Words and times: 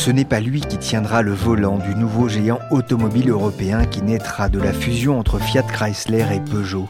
Ce 0.00 0.10
n'est 0.10 0.24
pas 0.24 0.40
lui 0.40 0.62
qui 0.62 0.78
tiendra 0.78 1.20
le 1.20 1.34
volant 1.34 1.76
du 1.76 1.94
nouveau 1.94 2.26
géant 2.26 2.58
automobile 2.70 3.28
européen 3.28 3.84
qui 3.84 4.00
naîtra 4.00 4.48
de 4.48 4.58
la 4.58 4.72
fusion 4.72 5.18
entre 5.18 5.38
Fiat 5.38 5.62
Chrysler 5.62 6.24
et 6.32 6.40
Peugeot. 6.40 6.88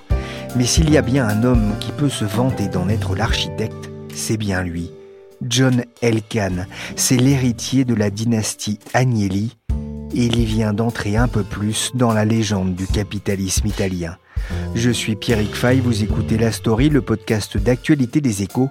Mais 0.55 0.65
s'il 0.65 0.89
y 0.91 0.97
a 0.97 1.03
bien 1.03 1.27
un 1.27 1.43
homme 1.43 1.75
qui 1.81 1.91
peut 1.91 2.09
se 2.09 2.25
vanter 2.25 2.69
d'en 2.69 2.89
être 2.89 3.17
l'architecte, 3.17 3.91
c'est 4.15 4.37
bien 4.37 4.63
lui. 4.63 4.93
John 5.43 5.83
Elkann, 6.03 6.69
c'est 6.95 7.17
l'héritier 7.17 7.85
de 7.85 7.97
la 7.97 8.11
dynastie 8.11 8.79
Agnelli, 8.95 9.57
et 10.15 10.27
il 10.27 10.45
vient 10.45 10.73
d'entrer 10.73 11.17
un 11.17 11.27
peu 11.27 11.43
plus 11.43 11.91
dans 11.95 12.13
la 12.13 12.25
légende 12.25 12.77
du 12.77 12.87
capitalisme 12.87 13.67
italien. 13.67 14.19
Je 14.77 14.91
suis 14.91 15.17
Pierrick 15.17 15.57
Fay, 15.57 15.81
vous 15.81 16.05
écoutez 16.05 16.39
La 16.39 16.53
Story, 16.53 16.89
le 16.89 17.03
podcast 17.03 17.59
d'actualité 17.59 18.21
des 18.21 18.45
échos, 18.45 18.71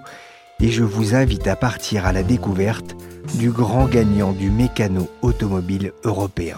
et 0.62 0.68
je 0.68 0.84
vous 0.84 1.14
invite 1.14 1.46
à 1.46 1.56
partir 1.56 2.06
à 2.06 2.12
la 2.12 2.22
découverte 2.22 2.96
du 3.34 3.50
grand 3.50 3.86
gagnant 3.86 4.32
du 4.32 4.50
mécano 4.50 5.08
automobile 5.22 5.92
européen. 6.04 6.56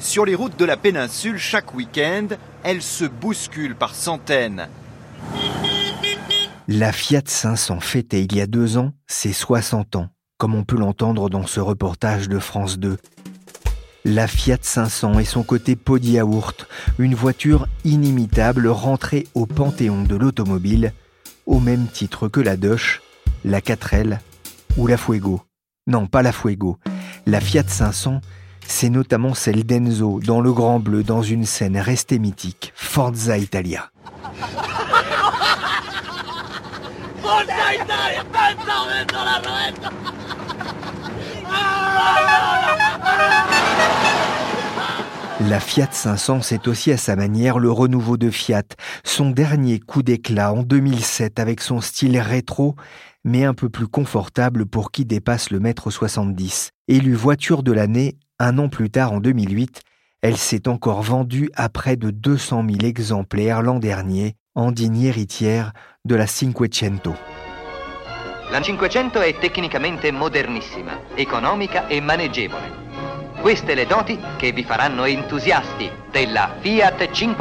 Sur 0.00 0.24
les 0.24 0.34
routes 0.34 0.58
de 0.58 0.64
la 0.64 0.76
péninsule, 0.76 1.38
chaque 1.38 1.74
week-end, 1.74 2.28
elles 2.62 2.82
se 2.82 3.04
bousculent 3.04 3.74
par 3.74 3.94
centaines. 3.94 4.68
La 6.68 6.92
Fiat 6.92 7.22
500 7.24 7.80
fêtait 7.80 8.22
il 8.24 8.36
y 8.36 8.40
a 8.40 8.46
deux 8.46 8.76
ans 8.76 8.92
ses 9.06 9.32
60 9.32 9.96
ans, 9.96 10.08
comme 10.36 10.54
on 10.54 10.64
peut 10.64 10.76
l'entendre 10.76 11.30
dans 11.30 11.46
ce 11.46 11.60
reportage 11.60 12.28
de 12.28 12.38
France 12.38 12.78
2. 12.78 12.98
La 14.04 14.26
Fiat 14.26 14.58
500 14.60 15.18
et 15.18 15.24
son 15.24 15.42
côté 15.42 15.76
pot 15.76 16.02
yaourt, 16.02 16.68
une 16.98 17.14
voiture 17.14 17.66
inimitable 17.84 18.68
rentrée 18.68 19.26
au 19.34 19.46
panthéon 19.46 20.02
de 20.02 20.14
l'automobile, 20.14 20.92
au 21.48 21.58
même 21.58 21.86
titre 21.86 22.28
que 22.28 22.40
la 22.40 22.56
Doche, 22.56 23.02
la 23.44 23.60
4L 23.60 24.18
ou 24.76 24.86
la 24.86 24.96
Fuego. 24.96 25.40
Non, 25.86 26.06
pas 26.06 26.22
la 26.22 26.32
Fuego. 26.32 26.78
La 27.26 27.40
Fiat 27.40 27.64
500, 27.66 28.20
c'est 28.66 28.90
notamment 28.90 29.34
celle 29.34 29.64
d'Enzo 29.64 30.20
dans 30.24 30.40
Le 30.40 30.52
Grand 30.52 30.78
Bleu 30.78 31.02
dans 31.02 31.22
une 31.22 31.46
scène 31.46 31.78
restée 31.78 32.18
mythique, 32.18 32.72
Forza 32.76 33.38
Italia. 33.38 33.90
Fiat 45.60 45.92
500, 45.92 46.42
c'est 46.42 46.66
aussi 46.66 46.90
à 46.90 46.96
sa 46.96 47.14
manière 47.14 47.58
le 47.58 47.70
renouveau 47.70 48.16
de 48.16 48.30
Fiat, 48.30 48.64
son 49.04 49.30
dernier 49.30 49.78
coup 49.78 50.02
d'éclat 50.02 50.52
en 50.52 50.62
2007 50.62 51.38
avec 51.38 51.60
son 51.60 51.80
style 51.80 52.18
rétro, 52.18 52.74
mais 53.24 53.44
un 53.44 53.54
peu 53.54 53.68
plus 53.68 53.86
confortable 53.86 54.66
pour 54.66 54.90
qui 54.90 55.04
dépasse 55.04 55.50
le 55.50 55.60
mètre 55.60 55.90
70. 55.90 56.70
Élue 56.88 57.14
voiture 57.14 57.62
de 57.62 57.72
l'année, 57.72 58.16
un 58.40 58.58
an 58.58 58.68
plus 58.68 58.90
tard 58.90 59.12
en 59.12 59.20
2008, 59.20 59.80
elle 60.22 60.36
s'est 60.36 60.68
encore 60.68 61.02
vendue 61.02 61.50
à 61.54 61.68
près 61.68 61.96
de 61.96 62.10
200 62.10 62.64
000 62.68 62.78
exemplaires 62.84 63.62
l'an 63.62 63.78
dernier, 63.78 64.34
en 64.54 64.72
digne 64.72 65.02
héritière 65.02 65.72
de 66.04 66.16
la 66.16 66.26
Cinquecento. 66.26 67.14
La 68.50 68.60
Cinquecento 68.60 69.20
è 69.20 69.38
tecnicamente 69.38 70.10
modernissima, 70.10 70.98
economica 71.14 71.86
e 71.86 72.00
maneggevole. 72.00 73.17
Queste 73.42 73.74
le 73.74 73.86
doti 73.86 74.18
vi 74.40 74.64
faranno 74.64 75.04
entusiasti 75.04 75.88
della 76.10 76.56
Fiat 76.60 77.10
500. 77.12 77.36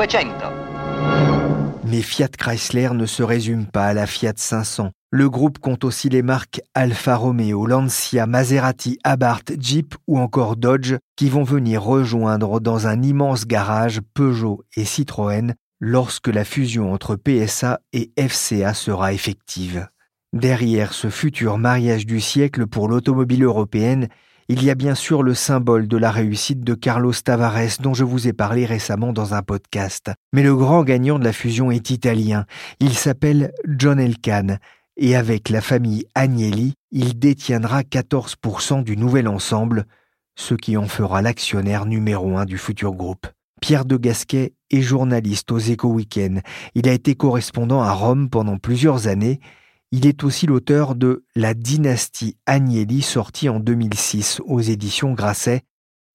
Mais 1.83 2.01
Fiat 2.01 2.29
Chrysler 2.37 2.89
ne 2.93 3.05
se 3.05 3.23
résume 3.23 3.65
pas 3.65 3.87
à 3.87 3.93
la 3.93 4.05
Fiat 4.05 4.33
500. 4.35 4.91
Le 5.09 5.29
groupe 5.29 5.57
compte 5.57 5.83
aussi 5.83 6.09
les 6.09 6.21
marques 6.21 6.61
Alfa 6.75 7.15
Romeo, 7.15 7.65
Lancia, 7.65 8.27
Maserati, 8.27 8.99
Abarth, 9.03 9.53
Jeep 9.59 9.95
ou 10.05 10.19
encore 10.19 10.55
Dodge 10.55 10.95
qui 11.15 11.29
vont 11.29 11.43
venir 11.43 11.81
rejoindre 11.81 12.59
dans 12.59 12.87
un 12.87 13.01
immense 13.01 13.47
garage 13.47 14.01
Peugeot 14.13 14.63
et 14.75 14.85
Citroën 14.85 15.55
lorsque 15.79 16.27
la 16.27 16.43
fusion 16.43 16.93
entre 16.93 17.15
PSA 17.15 17.79
et 17.91 18.11
FCA 18.17 18.73
sera 18.73 19.13
effective. 19.13 19.87
Derrière 20.33 20.93
ce 20.93 21.09
futur 21.09 21.57
mariage 21.57 22.05
du 22.05 22.19
siècle 22.19 22.67
pour 22.67 22.87
l'automobile 22.87 23.43
européenne, 23.43 24.09
il 24.49 24.63
y 24.63 24.69
a 24.69 24.75
bien 24.75 24.95
sûr 24.95 25.23
le 25.23 25.33
symbole 25.33 25.87
de 25.87 25.97
la 25.97 26.09
réussite 26.09 26.61
de 26.61 26.73
Carlos 26.73 27.13
Tavares 27.13 27.79
dont 27.81 27.93
je 27.93 28.05
vous 28.05 28.27
ai 28.27 28.33
parlé 28.33 28.65
récemment 28.65 29.11
dans 29.11 29.33
un 29.33 29.41
podcast. 29.41 30.11
Mais 30.31 30.43
le 30.43 30.55
grand 30.55 30.83
gagnant 30.83 31.19
de 31.19 31.25
la 31.25 31.33
fusion 31.33 31.69
est 31.69 31.89
italien. 31.89 32.45
Il 32.79 32.93
s'appelle 32.93 33.51
John 33.67 33.99
Elkann 33.99 34.59
et 34.95 35.15
avec 35.15 35.49
la 35.49 35.61
famille 35.61 36.05
Agnelli, 36.15 36.73
il 36.91 37.19
détiendra 37.19 37.81
14% 37.81 38.83
du 38.83 38.97
nouvel 38.97 39.27
ensemble, 39.27 39.85
ce 40.35 40.55
qui 40.55 40.77
en 40.77 40.87
fera 40.87 41.21
l'actionnaire 41.21 41.85
numéro 41.85 42.37
un 42.37 42.45
du 42.45 42.57
futur 42.57 42.93
groupe. 42.93 43.27
Pierre 43.61 43.85
de 43.85 43.97
Gasquet 43.97 44.53
est 44.71 44.81
journaliste 44.81 45.51
aux 45.51 45.59
Éco 45.59 45.89
Weekend. 45.89 46.41
Il 46.73 46.87
a 46.87 46.93
été 46.93 47.15
correspondant 47.15 47.81
à 47.81 47.91
Rome 47.91 48.29
pendant 48.29 48.57
plusieurs 48.57 49.07
années 49.07 49.39
il 49.91 50.05
est 50.05 50.23
aussi 50.23 50.45
l'auteur 50.47 50.95
de 50.95 51.25
La 51.35 51.53
dynastie 51.53 52.37
Agnelli, 52.45 53.01
sortie 53.01 53.47
en 53.47 53.59
2006 53.59 54.41
aux 54.45 54.59
éditions 54.59 55.13
Grasset. 55.13 55.63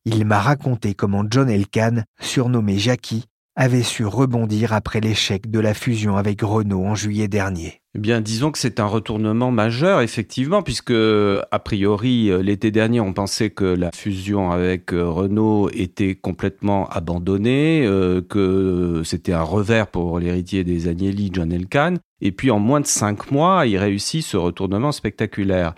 Il 0.04 0.24
m'a 0.26 0.40
raconté 0.40 0.94
comment 0.94 1.24
John 1.28 1.48
Elkann, 1.48 2.04
surnommé 2.20 2.78
Jackie, 2.78 3.24
avait 3.54 3.82
su 3.82 4.06
rebondir 4.06 4.72
après 4.72 5.00
l'échec 5.00 5.50
de 5.50 5.60
la 5.60 5.74
fusion 5.74 6.16
avec 6.16 6.40
Renault 6.42 6.84
en 6.84 6.94
juillet 6.94 7.28
dernier. 7.28 7.82
Eh 7.94 7.98
bien, 7.98 8.22
disons 8.22 8.50
que 8.50 8.58
c'est 8.58 8.80
un 8.80 8.86
retournement 8.86 9.50
majeur, 9.50 10.00
effectivement, 10.00 10.62
puisque, 10.62 10.92
a 10.92 11.58
priori, 11.58 12.30
l'été 12.42 12.70
dernier, 12.70 13.00
on 13.00 13.12
pensait 13.12 13.50
que 13.50 13.66
la 13.66 13.90
fusion 13.92 14.50
avec 14.50 14.94
euh, 14.94 15.06
Renault 15.10 15.68
était 15.74 16.14
complètement 16.14 16.88
abandonnée, 16.88 17.84
euh, 17.84 18.22
que 18.22 19.02
c'était 19.04 19.34
un 19.34 19.42
revers 19.42 19.88
pour 19.88 20.18
l'héritier 20.18 20.64
des 20.64 20.88
Agnelli, 20.88 21.30
John 21.34 21.52
Elkann. 21.52 21.98
Et 22.22 22.32
puis, 22.32 22.50
en 22.50 22.58
moins 22.58 22.80
de 22.80 22.86
cinq 22.86 23.30
mois, 23.30 23.66
il 23.66 23.76
réussit 23.76 24.24
ce 24.24 24.38
retournement 24.38 24.92
spectaculaire. 24.92 25.74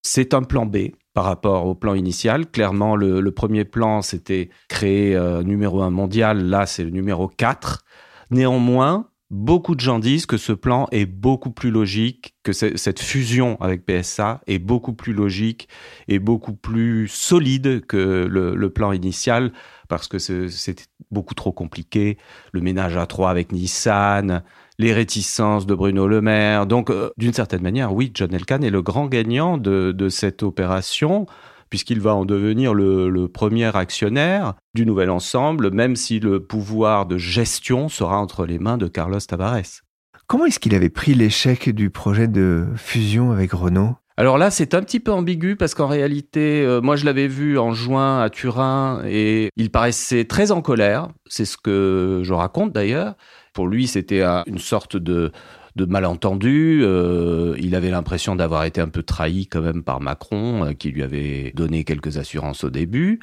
C'est 0.00 0.32
un 0.32 0.42
plan 0.42 0.64
B 0.64 0.92
par 1.18 1.24
rapport 1.24 1.66
au 1.66 1.74
plan 1.74 1.94
initial. 1.94 2.48
Clairement, 2.48 2.94
le, 2.94 3.28
premier 3.32 3.64
plan, 3.64 4.02
c'était 4.02 4.50
créer 4.68 5.16
euh, 5.16 5.42
numéro 5.42 5.82
un 5.82 5.90
mondial. 5.90 6.44
Là, 6.44 6.64
c'est 6.64 6.84
le 6.84 6.90
numéro 6.90 7.26
4. 7.26 7.82
Néanmoins, 8.30 9.08
beaucoup 9.28 9.74
de 9.74 9.80
gens 9.80 9.98
disent 9.98 10.26
que 10.26 10.36
ce 10.36 10.52
plan 10.52 10.86
est 10.92 11.06
beaucoup 11.06 11.50
plus 11.50 11.72
logique, 11.72 12.36
que 12.44 12.52
cette 12.52 13.00
fusion 13.00 13.60
avec 13.60 13.84
PSA 13.84 14.42
est 14.46 14.60
beaucoup 14.60 14.92
plus 14.92 15.12
logique 15.12 15.68
et 16.06 16.20
beaucoup 16.20 16.54
plus 16.54 17.08
solide 17.08 17.84
que 17.84 18.28
le, 18.30 18.70
plan 18.70 18.92
initial 18.92 19.52
parce 19.88 20.08
que 20.08 20.18
c'était 20.18 20.84
beaucoup 21.10 21.34
trop 21.34 21.52
compliqué. 21.52 22.18
Le 22.52 22.60
ménage 22.60 22.96
à 22.96 23.06
trois 23.06 23.30
avec 23.30 23.52
Nissan, 23.52 24.42
les 24.78 24.92
réticences 24.92 25.66
de 25.66 25.74
Bruno 25.74 26.06
Le 26.06 26.20
Maire. 26.20 26.66
Donc, 26.66 26.90
euh, 26.90 27.10
d'une 27.16 27.32
certaine 27.32 27.62
manière, 27.62 27.92
oui, 27.92 28.10
John 28.14 28.32
Elkann 28.32 28.62
est 28.62 28.70
le 28.70 28.82
grand 28.82 29.06
gagnant 29.06 29.58
de 29.58 30.08
cette 30.08 30.42
opération 30.42 31.26
puisqu'il 31.70 32.00
va 32.00 32.14
en 32.14 32.24
devenir 32.24 32.74
le, 32.74 33.26
premier 33.28 33.76
actionnaire 33.76 34.54
du 34.74 34.86
nouvel 34.86 35.10
ensemble, 35.10 35.70
même 35.70 35.96
si 35.96 36.20
le 36.20 36.42
pouvoir 36.42 37.06
de 37.06 37.18
gestion 37.18 37.88
sera 37.88 38.18
entre 38.18 38.46
les 38.46 38.58
mains 38.58 38.78
de 38.78 38.88
Carlos 38.88 39.20
Tavares. 39.20 39.82
Comment 40.26 40.46
est-ce 40.46 40.58
qu'il 40.58 40.74
avait 40.74 40.90
pris 40.90 41.14
l'échec 41.14 41.70
du 41.70 41.90
projet 41.90 42.28
de 42.28 42.66
fusion 42.76 43.32
avec 43.32 43.52
Renault? 43.52 43.96
Alors 44.18 44.36
là, 44.36 44.50
c'est 44.50 44.74
un 44.74 44.82
petit 44.82 44.98
peu 44.98 45.12
ambigu 45.12 45.54
parce 45.54 45.76
qu'en 45.76 45.86
réalité, 45.86 46.64
euh, 46.64 46.80
moi 46.80 46.96
je 46.96 47.04
l'avais 47.04 47.28
vu 47.28 47.56
en 47.56 47.72
juin 47.72 48.20
à 48.20 48.28
Turin 48.30 49.00
et 49.06 49.50
il 49.54 49.70
paraissait 49.70 50.24
très 50.24 50.50
en 50.50 50.60
colère. 50.60 51.06
C'est 51.28 51.44
ce 51.44 51.56
que 51.56 52.22
je 52.24 52.32
raconte 52.32 52.72
d'ailleurs. 52.72 53.14
Pour 53.52 53.68
lui, 53.68 53.86
c'était 53.86 54.24
une 54.24 54.58
sorte 54.58 54.96
de, 54.96 55.30
de 55.76 55.84
malentendu. 55.84 56.80
Euh, 56.82 57.54
il 57.60 57.76
avait 57.76 57.92
l'impression 57.92 58.34
d'avoir 58.34 58.64
été 58.64 58.80
un 58.80 58.88
peu 58.88 59.04
trahi 59.04 59.46
quand 59.46 59.60
même 59.60 59.84
par 59.84 60.00
Macron, 60.00 60.64
euh, 60.64 60.72
qui 60.72 60.90
lui 60.90 61.04
avait 61.04 61.52
donné 61.54 61.84
quelques 61.84 62.18
assurances 62.18 62.64
au 62.64 62.70
début. 62.70 63.20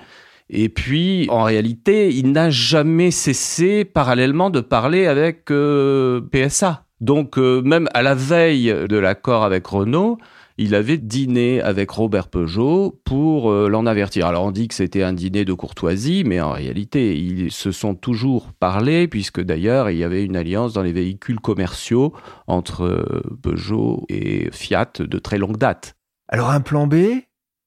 Et 0.49 0.69
puis, 0.69 1.27
en 1.29 1.43
réalité, 1.43 2.07
il 2.07 2.31
n'a 2.31 2.49
jamais 2.49 3.11
cessé 3.11 3.83
parallèlement 3.83 4.49
de 4.49 4.61
parler 4.61 5.07
avec 5.07 5.51
PSA. 6.31 6.85
Donc, 7.01 7.35
même 7.35 7.89
à 7.93 8.01
la 8.01 8.15
veille 8.15 8.73
de 8.87 8.97
l'accord 8.97 9.43
avec 9.43 9.67
Renault, 9.67 10.19
il 10.57 10.73
avait 10.73 10.97
dîné 10.97 11.61
avec 11.61 11.91
Robert 11.91 12.29
Peugeot 12.29 13.01
pour 13.03 13.51
euh, 13.51 13.67
l'en 13.67 13.85
avertir. 13.85 14.25
Alors 14.25 14.45
on 14.45 14.51
dit 14.51 14.67
que 14.67 14.73
c'était 14.73 15.03
un 15.03 15.13
dîner 15.13 15.43
de 15.43 15.53
courtoisie, 15.53 16.23
mais 16.25 16.39
en 16.39 16.51
réalité, 16.51 17.17
ils 17.17 17.51
se 17.51 17.71
sont 17.71 17.95
toujours 17.95 18.53
parlé, 18.53 19.07
puisque 19.07 19.41
d'ailleurs, 19.41 19.89
il 19.89 19.97
y 19.97 20.03
avait 20.03 20.23
une 20.23 20.37
alliance 20.37 20.73
dans 20.73 20.83
les 20.83 20.93
véhicules 20.93 21.39
commerciaux 21.39 22.13
entre 22.47 22.85
euh, 22.85 23.21
Peugeot 23.41 24.05
et 24.07 24.49
Fiat 24.51 24.93
de 24.99 25.19
très 25.19 25.37
longue 25.37 25.57
date. 25.57 25.95
Alors 26.29 26.49
un 26.49 26.61
plan 26.61 26.87
B, 26.87 26.95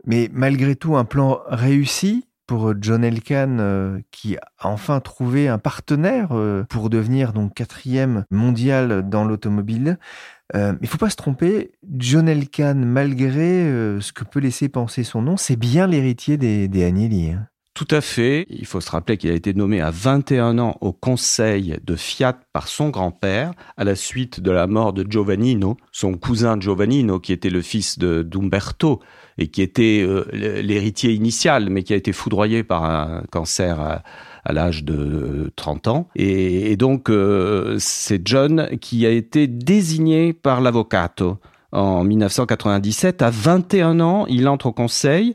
mais 0.07 0.31
malgré 0.33 0.75
tout 0.75 0.97
un 0.97 1.05
plan 1.05 1.41
réussi 1.47 2.25
pour 2.47 2.73
John 2.81 3.05
Elkann 3.05 3.59
euh, 3.61 4.01
qui 4.11 4.39
a 4.39 4.41
enfin 4.63 5.01
trouvé 5.01 5.49
un 5.49 5.59
partenaire 5.59 6.31
pour 6.71 6.89
devenir 6.89 7.35
donc 7.35 7.53
quatrième 7.53 8.25
mondial 8.31 9.07
dans 9.07 9.25
l'automobile. 9.25 9.99
Euh, 10.55 10.73
il 10.81 10.85
ne 10.85 10.89
faut 10.89 10.99
pas 10.99 11.11
se 11.11 11.17
tromper, 11.17 11.73
John 11.97 12.29
Elkann, 12.29 12.85
malgré 12.85 13.63
euh, 13.63 14.01
ce 14.01 14.13
que 14.13 14.25
peut 14.25 14.41
laisser 14.41 14.69
penser 14.69 15.05
son 15.05 15.23
nom, 15.23 15.37
c'est 15.37 15.57
bien 15.57 15.87
l'héritier 15.87 16.37
des, 16.37 16.69
des 16.69 16.85
Agnelli. 16.85 17.31
Hein. 17.31 17.47
Tout 17.79 17.87
à 17.93 18.01
fait. 18.01 18.45
Il 18.51 18.67
faut 18.67 18.81
se 18.81 18.91
rappeler 18.91 19.19
qu'il 19.19 19.31
a 19.31 19.35
été 19.35 19.55
nommé 19.55 19.81
à 19.81 19.93
21 19.93 20.59
ans 20.59 20.77
au 20.81 20.93
conseil 20.93 21.79
de 21.85 21.95
Fiat 21.95 22.37
par 22.53 22.67
son 22.67 22.89
grand-père 22.89 23.53
à 23.77 23.85
la 23.85 23.95
suite 23.95 24.41
de 24.41 24.51
la 24.51 24.67
mort 24.67 24.93
de 24.93 25.07
Giovannino, 25.09 25.77
son 25.93 26.15
cousin 26.15 26.59
Giovannino, 26.59 27.21
qui 27.21 27.33
était 27.33 27.51
le 27.51 27.63
fils 27.63 28.01
d'Umberto 28.01 29.01
et 29.37 29.47
qui 29.47 29.63
était 29.63 30.05
euh, 30.05 30.25
l'héritier 30.33 31.13
initial, 31.13 31.71
mais 31.71 31.85
qui 31.85 31.93
a 31.93 31.97
été 31.97 32.13
foudroyé 32.13 32.65
par 32.65 32.83
un 32.83 33.23
cancer 33.31 34.03
à, 34.45 34.53
l'âge 34.53 34.85
de 34.85 35.53
30 35.57 35.89
ans. 35.89 36.09
Et, 36.17 36.77
donc, 36.77 37.11
euh, 37.11 37.77
c'est 37.79 38.27
John 38.27 38.69
qui 38.81 39.07
a 39.07 39.11
été 39.11 39.47
désigné 39.47 40.33
par 40.33 40.61
l'avocato 40.61 41.39
en 41.73 42.05
1997. 42.05 43.23
À 43.23 43.31
21 43.31 44.01
ans, 44.01 44.27
il 44.27 44.49
entre 44.49 44.67
au 44.67 44.73
conseil 44.73 45.35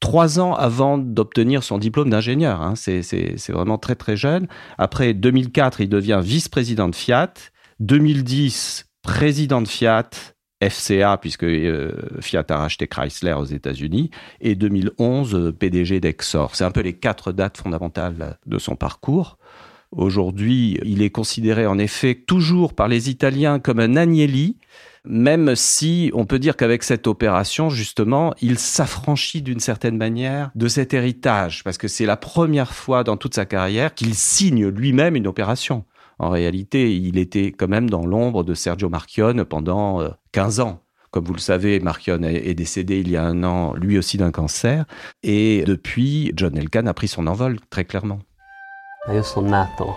trois 0.00 0.38
ans 0.38 0.52
avant 0.54 0.98
d'obtenir 0.98 1.64
son 1.64 1.78
diplôme 1.78 2.10
d'ingénieur. 2.10 2.60
Hein. 2.60 2.74
C'est 2.76 3.50
vraiment 3.50 3.78
très 3.78 3.94
très 3.94 4.16
jeune. 4.16 4.48
Après 4.76 5.14
2004, 5.14 5.80
il 5.80 5.88
devient 5.88 6.20
vice-président 6.22 6.88
de 6.88 6.94
Fiat. 6.94 7.32
2010, 7.80 8.84
président 9.02 9.62
de 9.62 9.68
Fiat. 9.68 10.10
FCA, 10.68 11.18
puisque 11.18 11.44
euh, 11.44 11.92
Fiat 12.20 12.44
a 12.48 12.56
racheté 12.58 12.86
Chrysler 12.86 13.32
aux 13.32 13.44
États-Unis, 13.44 14.10
et 14.40 14.54
2011, 14.54 15.34
euh, 15.34 15.52
PDG 15.52 16.00
d'Exor. 16.00 16.54
C'est 16.54 16.64
un 16.64 16.70
peu 16.70 16.80
les 16.80 16.94
quatre 16.94 17.32
dates 17.32 17.58
fondamentales 17.58 18.38
de 18.46 18.58
son 18.58 18.76
parcours. 18.76 19.38
Aujourd'hui, 19.92 20.78
il 20.84 21.02
est 21.02 21.10
considéré 21.10 21.66
en 21.66 21.78
effet 21.78 22.14
toujours 22.14 22.74
par 22.74 22.88
les 22.88 23.10
Italiens 23.10 23.60
comme 23.60 23.78
un 23.78 23.96
Agnelli, 23.96 24.56
même 25.04 25.54
si 25.54 26.10
on 26.14 26.24
peut 26.24 26.38
dire 26.38 26.56
qu'avec 26.56 26.82
cette 26.82 27.06
opération, 27.06 27.68
justement, 27.68 28.34
il 28.40 28.58
s'affranchit 28.58 29.42
d'une 29.42 29.60
certaine 29.60 29.96
manière 29.96 30.50
de 30.54 30.66
cet 30.66 30.94
héritage, 30.94 31.62
parce 31.62 31.78
que 31.78 31.88
c'est 31.88 32.06
la 32.06 32.16
première 32.16 32.72
fois 32.72 33.04
dans 33.04 33.16
toute 33.16 33.34
sa 33.34 33.44
carrière 33.44 33.94
qu'il 33.94 34.14
signe 34.14 34.66
lui-même 34.66 35.14
une 35.14 35.26
opération. 35.26 35.84
En 36.18 36.30
réalité, 36.30 36.96
il 36.96 37.18
était 37.18 37.52
quand 37.52 37.68
même 37.68 37.90
dans 37.90 38.06
l'ombre 38.06 38.44
de 38.44 38.54
Sergio 38.54 38.88
Marchionne 38.88 39.44
pendant 39.44 40.00
15 40.34 40.60
euh, 40.60 40.62
ans. 40.64 40.80
Comme 41.10 41.24
vous 41.26 41.34
le 41.34 41.38
savez, 41.38 41.78
Marchionne 41.78 42.24
est 42.24 42.54
décédé 42.54 42.98
il 42.98 43.08
y 43.08 43.16
a 43.16 43.22
un 43.22 43.44
an, 43.44 43.72
lui 43.74 43.96
aussi 43.98 44.16
d'un 44.16 44.32
cancer. 44.32 44.84
Et 45.22 45.62
depuis, 45.64 46.32
John 46.34 46.58
Elkann 46.58 46.88
a 46.88 46.92
pris 46.92 47.06
son 47.06 47.28
envol, 47.28 47.60
très 47.70 47.84
clairement. 47.84 48.18
Io 49.12 49.22
sono 49.22 49.48
nato 49.48 49.94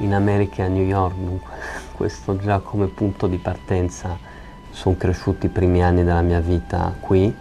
in 0.00 0.14
America 0.14 0.64
a 0.64 0.68
New 0.68 0.84
York, 0.84 1.14
dunque 1.14 1.48
questo 1.92 2.36
già 2.38 2.58
come 2.58 2.88
punto 2.88 3.28
di 3.28 3.36
partenza. 3.36 4.18
Sono 4.72 4.96
cresciuti 4.96 5.46
i 5.46 5.48
primi 5.48 5.84
anni 5.84 6.02
della 6.02 6.22
mia 6.22 6.40
vita 6.40 6.92
qui. 7.00 7.32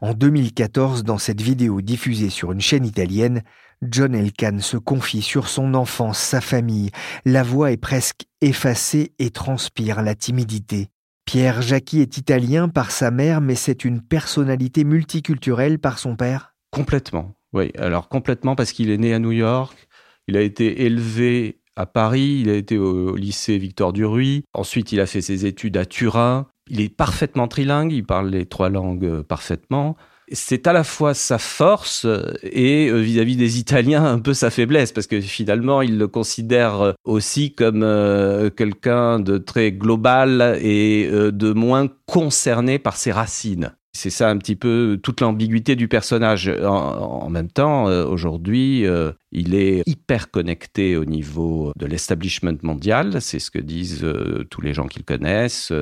En 0.00 0.12
2014, 0.12 1.02
dans 1.02 1.18
cette 1.18 1.40
vidéo 1.40 1.80
diffusée 1.80 2.30
sur 2.30 2.52
une 2.52 2.60
chaîne 2.60 2.84
italienne, 2.84 3.42
John 3.82 4.14
Elkann 4.14 4.60
se 4.60 4.76
confie 4.76 5.22
sur 5.22 5.48
son 5.48 5.74
enfance, 5.74 6.18
sa 6.18 6.40
famille. 6.40 6.90
La 7.24 7.42
voix 7.42 7.72
est 7.72 7.76
presque 7.76 8.26
effacée 8.40 9.14
et 9.18 9.30
transpire 9.30 10.02
la 10.02 10.14
timidité. 10.14 10.90
Pierre 11.26 11.60
Jacqui 11.60 12.00
est 12.00 12.18
italien 12.18 12.68
par 12.68 12.92
sa 12.92 13.10
mère, 13.10 13.40
mais 13.40 13.56
c'est 13.56 13.84
une 13.84 14.00
personnalité 14.00 14.84
multiculturelle 14.84 15.80
par 15.80 15.98
son 15.98 16.14
père? 16.14 16.54
Complètement, 16.70 17.34
oui. 17.52 17.72
Alors 17.76 18.08
complètement 18.08 18.54
parce 18.54 18.70
qu'il 18.70 18.90
est 18.90 18.96
né 18.96 19.12
à 19.12 19.18
New 19.18 19.32
York, 19.32 19.88
il 20.28 20.36
a 20.36 20.40
été 20.40 20.86
élevé 20.86 21.58
à 21.74 21.84
Paris, 21.84 22.38
il 22.42 22.48
a 22.48 22.54
été 22.54 22.78
au 22.78 23.16
lycée 23.16 23.58
Victor 23.58 23.92
Duruy, 23.92 24.44
ensuite 24.54 24.92
il 24.92 25.00
a 25.00 25.06
fait 25.06 25.20
ses 25.20 25.46
études 25.46 25.76
à 25.76 25.84
Turin, 25.84 26.46
il 26.70 26.80
est 26.80 26.88
parfaitement 26.88 27.48
trilingue, 27.48 27.92
il 27.92 28.06
parle 28.06 28.30
les 28.30 28.46
trois 28.46 28.68
langues 28.68 29.22
parfaitement 29.22 29.96
c'est 30.32 30.66
à 30.66 30.72
la 30.72 30.84
fois 30.84 31.14
sa 31.14 31.38
force 31.38 32.06
et 32.42 32.88
euh, 32.88 32.98
vis-à-vis 32.98 33.36
des 33.36 33.58
Italiens 33.58 34.04
un 34.04 34.18
peu 34.18 34.34
sa 34.34 34.50
faiblesse 34.50 34.92
parce 34.92 35.06
que 35.06 35.20
finalement 35.20 35.82
il 35.82 35.98
le 35.98 36.08
considère 36.08 36.94
aussi 37.04 37.54
comme 37.54 37.82
euh, 37.82 38.50
quelqu'un 38.50 39.20
de 39.20 39.38
très 39.38 39.72
global 39.72 40.58
et 40.60 41.08
euh, 41.10 41.30
de 41.30 41.52
moins 41.52 41.88
concerné 42.06 42.78
par 42.78 42.96
ses 42.96 43.12
racines. 43.12 43.76
C'est 43.96 44.10
ça 44.10 44.28
un 44.28 44.36
petit 44.36 44.56
peu 44.56 45.00
toute 45.02 45.22
l'ambiguïté 45.22 45.74
du 45.74 45.88
personnage. 45.88 46.48
En, 46.48 47.30
même 47.30 47.50
temps, 47.50 47.88
euh, 47.88 48.04
aujourd'hui, 48.04 48.86
euh, 48.86 49.12
il 49.32 49.54
est 49.54 49.82
hyper 49.86 50.30
connecté 50.30 50.96
au 50.96 51.06
niveau 51.06 51.72
de 51.76 51.86
l'establishment 51.86 52.58
mondial. 52.62 53.22
C'est 53.22 53.38
ce 53.38 53.50
que 53.50 53.58
disent 53.58 54.04
euh, 54.04 54.44
tous 54.50 54.60
les 54.60 54.74
gens 54.74 54.86
qu'il 54.86 55.02
connaissent. 55.02 55.72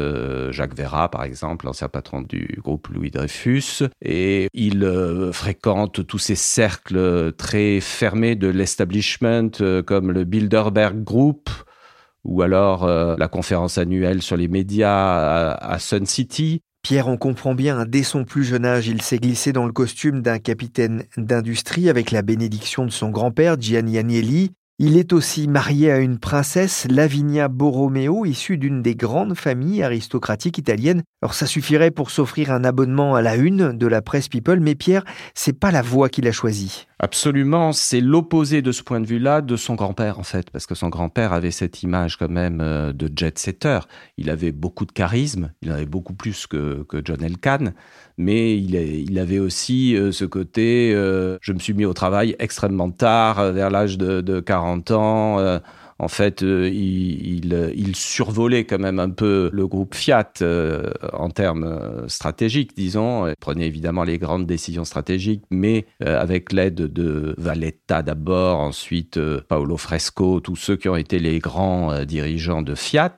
Jacques 0.51 0.77
Vera, 0.77 1.11
par 1.11 1.25
exemple, 1.25 1.67
l'ancien 1.67 1.89
patron 1.89 2.23
du 2.23 2.61
groupe 2.63 2.87
Louis 2.89 3.11
Dreyfus. 3.11 3.83
Et 4.01 4.49
il 4.55 4.89
fréquente 5.33 6.07
tous 6.07 6.19
ces 6.19 6.37
cercles 6.37 7.33
très 7.33 7.81
fermés 7.81 8.37
de 8.37 8.47
l'establishment, 8.47 9.51
comme 9.87 10.13
le 10.13 10.25
Bilderberg 10.25 11.03
Group 11.03 11.51
ou 12.23 12.43
alors 12.43 12.87
la 12.87 13.29
conférence 13.29 13.77
annuelle 13.77 14.23
sur 14.23 14.37
les 14.37 14.49
médias 14.49 15.57
à 15.57 15.79
Sun 15.81 16.07
City. 16.07 16.63
Pierre, 16.85 17.09
on 17.09 17.17
comprend 17.17 17.55
bien, 17.55 17.87
dès 17.87 18.03
son 18.03 18.25
plus 18.25 18.45
jeune 18.45 18.67
âge, 18.67 18.89
il 18.89 19.01
s'est 19.01 19.17
glissé 19.17 19.55
dans 19.55 19.65
le 19.65 19.73
costume 19.73 20.21
d'un 20.21 20.39
capitaine 20.39 21.05
d'industrie 21.17 21.89
avec 21.89 22.11
la 22.11 22.21
bénédiction 22.21 22.85
de 22.85 22.91
son 22.91 23.09
grand-père, 23.09 23.59
Gianni 23.59 23.97
Agnelli. 23.97 24.53
Il 24.79 24.99
est 24.99 25.15
aussi 25.15 25.49
marié 25.49 25.91
à 25.91 25.99
une 25.99 26.19
princesse, 26.19 26.87
Lavinia 26.91 27.49
Borromeo, 27.49 28.27
issue 28.27 28.59
d'une 28.59 28.83
des 28.83 28.97
grandes 28.97 29.35
familles 29.35 29.83
aristocratiques 29.83 30.59
italiennes. 30.59 31.03
Alors 31.23 31.33
ça 31.33 31.47
suffirait 31.47 31.91
pour 31.91 32.11
s'offrir 32.11 32.53
un 32.53 32.65
abonnement 32.65 33.15
à 33.15 33.23
la 33.23 33.37
une 33.37 33.73
de 33.73 33.87
la 33.87 34.03
presse 34.03 34.29
People, 34.29 34.61
mais 34.61 34.75
Pierre, 34.75 35.05
c'est 35.35 35.59
pas 35.59 35.71
la 35.71 35.81
voie 35.81 36.11
qu'il 36.11 36.29
a 36.29 36.33
choisie. 36.33 36.87
Absolument, 37.05 37.73
c'est 37.75 38.01
l'opposé 38.01 38.63
de 38.63 38.73
ce 38.73 38.83
point 38.83 38.99
de 38.99 39.07
vue-là 39.07 39.43
de 39.43 39.57
son 39.57 39.75
grand-père 39.75 40.19
en 40.19 40.23
fait, 40.23 40.49
parce 40.49 40.65
que 40.65 40.75
son 40.75 40.89
grand-père 40.89 41.35
avait 41.35 41.51
cette 41.51 41.83
image 41.83 42.17
quand 42.17 42.31
même 42.31 42.63
euh, 42.63 42.95
de 42.95 43.11
jet-setter. 43.15 43.81
Il 44.17 44.31
avait 44.31 44.53
beaucoup 44.53 44.87
de 44.87 44.93
charisme, 44.93 45.53
il 45.61 45.71
avait 45.71 45.85
beaucoup 45.85 46.15
plus 46.15 46.47
que, 46.47 46.83
que 46.85 47.03
John 47.05 47.23
Elkann, 47.23 47.75
mais 48.17 48.57
il, 48.57 49.19
avait 49.19 49.39
aussi 49.39 49.95
euh, 49.95 50.13
ce 50.13 50.25
côté, 50.25 50.95
euh, 50.95 51.37
je 51.43 51.53
me 51.53 51.59
suis 51.59 51.75
mis 51.75 51.85
au 51.85 51.93
travail 51.93 52.37
extrêmement 52.39 52.91
tard, 52.91 53.53
vers 53.53 53.69
l'âge 53.69 53.99
de 53.99 54.41
40 54.41 54.91
ans 54.93 55.61
en 55.99 56.09
fait, 56.09 56.43
euh, 56.43 56.69
il, 56.69 57.95
survolait 57.95 58.65
quand 58.65 58.79
même 58.79 58.99
un 58.99 59.11
peu 59.11 59.49
le 59.53 59.67
groupe 59.67 59.95
Fiat 59.95 60.33
euh, 60.43 60.91
en 61.13 61.31
termes 61.31 61.65
euh, 61.65 62.09
stratégiques, 62.09 62.77
disons. 62.77 63.29
Il 63.29 63.37
prenait 63.37 63.67
évidemment 63.67 64.03
les 64.03 64.19
grandes 64.19 64.47
décisions 64.47 64.85
stratégiques, 64.85 65.45
mais 65.51 65.87
avec 66.01 66.53
l'aide 66.53 66.75
de 66.75 67.35
Valletta 67.39 68.03
d'abord, 68.03 68.59
ensuite 68.59 69.21
Paolo 69.49 69.77
Fresco, 69.77 70.41
tous 70.41 70.57
ceux 70.57 70.77
qui 70.77 70.89
ont 70.89 70.97
été 70.97 71.19
les 71.19 71.39
grands 71.39 72.05
dirigeants 72.05 72.63
de 72.63 72.75
Fiat. 72.75 73.17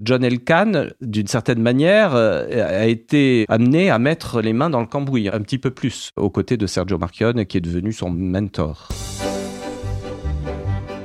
John 0.00 0.24
Elkann, 0.24 0.92
d'une 1.00 1.26
certaine 1.26 1.60
manière, 1.60 2.14
a 2.14 2.86
été 2.86 3.44
amené 3.48 3.90
à 3.90 3.98
mettre 3.98 4.40
les 4.40 4.52
mains 4.52 4.70
dans 4.70 4.80
le 4.80 4.86
cambouis 4.86 5.28
un 5.28 5.40
petit 5.40 5.58
peu 5.58 5.70
plus, 5.70 6.10
aux 6.16 6.30
côtés 6.30 6.56
de 6.56 6.66
Sergio 6.66 6.98
Marchionne, 6.98 7.46
qui 7.46 7.58
est 7.58 7.62
devenu 7.62 7.92
son 7.92 8.10
mentor. 8.10 8.88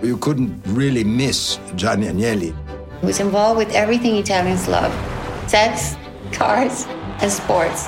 You 0.05 0.17
couldn't 0.17 0.61
really 0.67 1.03
miss 1.03 1.57
Gianni 1.75 2.05
Agnelli. 2.05 2.53
He 3.01 3.07
was 3.07 3.19
involved 3.19 3.57
with 3.57 3.73
everything 3.73 4.17
Italians 4.17 4.67
love 4.67 4.93
sex, 5.47 5.95
cars, 6.31 6.85
and 7.21 7.31
sports. 7.31 7.87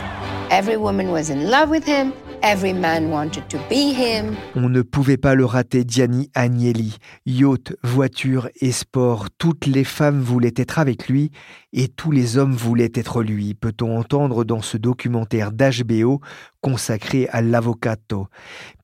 Every 0.50 0.78
woman 0.78 1.12
was 1.12 1.30
in 1.30 1.52
love 1.52 1.70
with 1.70 1.86
him. 1.86 2.14
Every 2.42 2.74
man 2.74 3.12
wanted 3.12 3.48
to 3.50 3.60
be 3.70 3.94
him. 3.94 4.36
On 4.56 4.68
ne 4.70 4.82
pouvait 4.82 5.18
pas 5.18 5.36
le 5.36 5.46
rater, 5.46 5.84
Gianni 5.88 6.32
Agnelli. 6.34 6.98
Yacht, 7.28 7.76
voiture 7.84 8.50
et 8.62 8.72
sport, 8.72 9.28
toutes 9.38 9.68
les 9.68 9.84
femmes 9.84 10.22
voulaient 10.22 10.54
être 10.56 10.80
avec 10.80 11.10
lui 11.10 11.30
et 11.72 11.88
tous 11.88 12.12
les 12.12 12.38
hommes 12.38 12.56
voulaient 12.56 12.92
être 12.96 13.22
lui, 13.22 13.54
peut-on 13.54 13.96
entendre 13.96 14.44
dans 14.44 14.64
ce 14.64 14.78
documentaire 14.78 15.52
d'HBO 15.52 16.22
consacré 16.62 17.28
à 17.30 17.44
l'avvocato. 17.44 18.28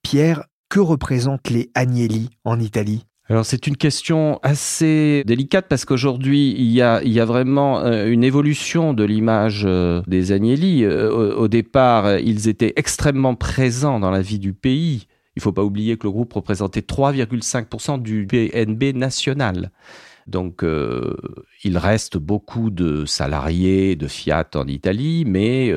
Pierre, 0.03 0.43
que 0.69 0.79
représentent 0.79 1.49
les 1.49 1.71
Agnelli 1.73 2.29
en 2.43 2.59
Italie? 2.59 3.05
Alors 3.29 3.45
c'est 3.45 3.67
une 3.67 3.77
question 3.77 4.39
assez 4.43 5.23
délicate 5.25 5.67
parce 5.69 5.85
qu'aujourd'hui 5.85 6.55
il 6.57 6.69
y 6.71 6.81
a, 6.81 7.01
il 7.03 7.13
y 7.13 7.21
a 7.21 7.25
vraiment 7.25 7.79
euh, 7.79 8.07
une 8.07 8.23
évolution 8.23 8.93
de 8.93 9.05
l'image 9.05 9.63
euh, 9.65 10.01
des 10.07 10.33
Agnelli. 10.33 10.83
Euh, 10.83 11.33
au 11.33 11.47
départ, 11.47 12.19
ils 12.19 12.49
étaient 12.49 12.73
extrêmement 12.75 13.35
présents 13.35 14.01
dans 14.01 14.11
la 14.11 14.21
vie 14.21 14.39
du 14.39 14.53
pays. 14.53 15.07
Il 15.35 15.39
ne 15.39 15.41
faut 15.41 15.53
pas 15.53 15.63
oublier 15.63 15.97
que 15.97 16.05
le 16.05 16.11
groupe 16.11 16.33
représentait 16.33 16.81
3,5% 16.81 18.01
du 18.01 18.25
BNB 18.25 18.95
national. 18.95 19.71
Donc, 20.27 20.63
il 21.63 21.77
reste 21.77 22.17
beaucoup 22.17 22.69
de 22.69 23.03
salariés 23.05 23.97
de 23.97 24.07
Fiat 24.07 24.47
en 24.55 24.67
Italie, 24.67 25.25
mais 25.27 25.73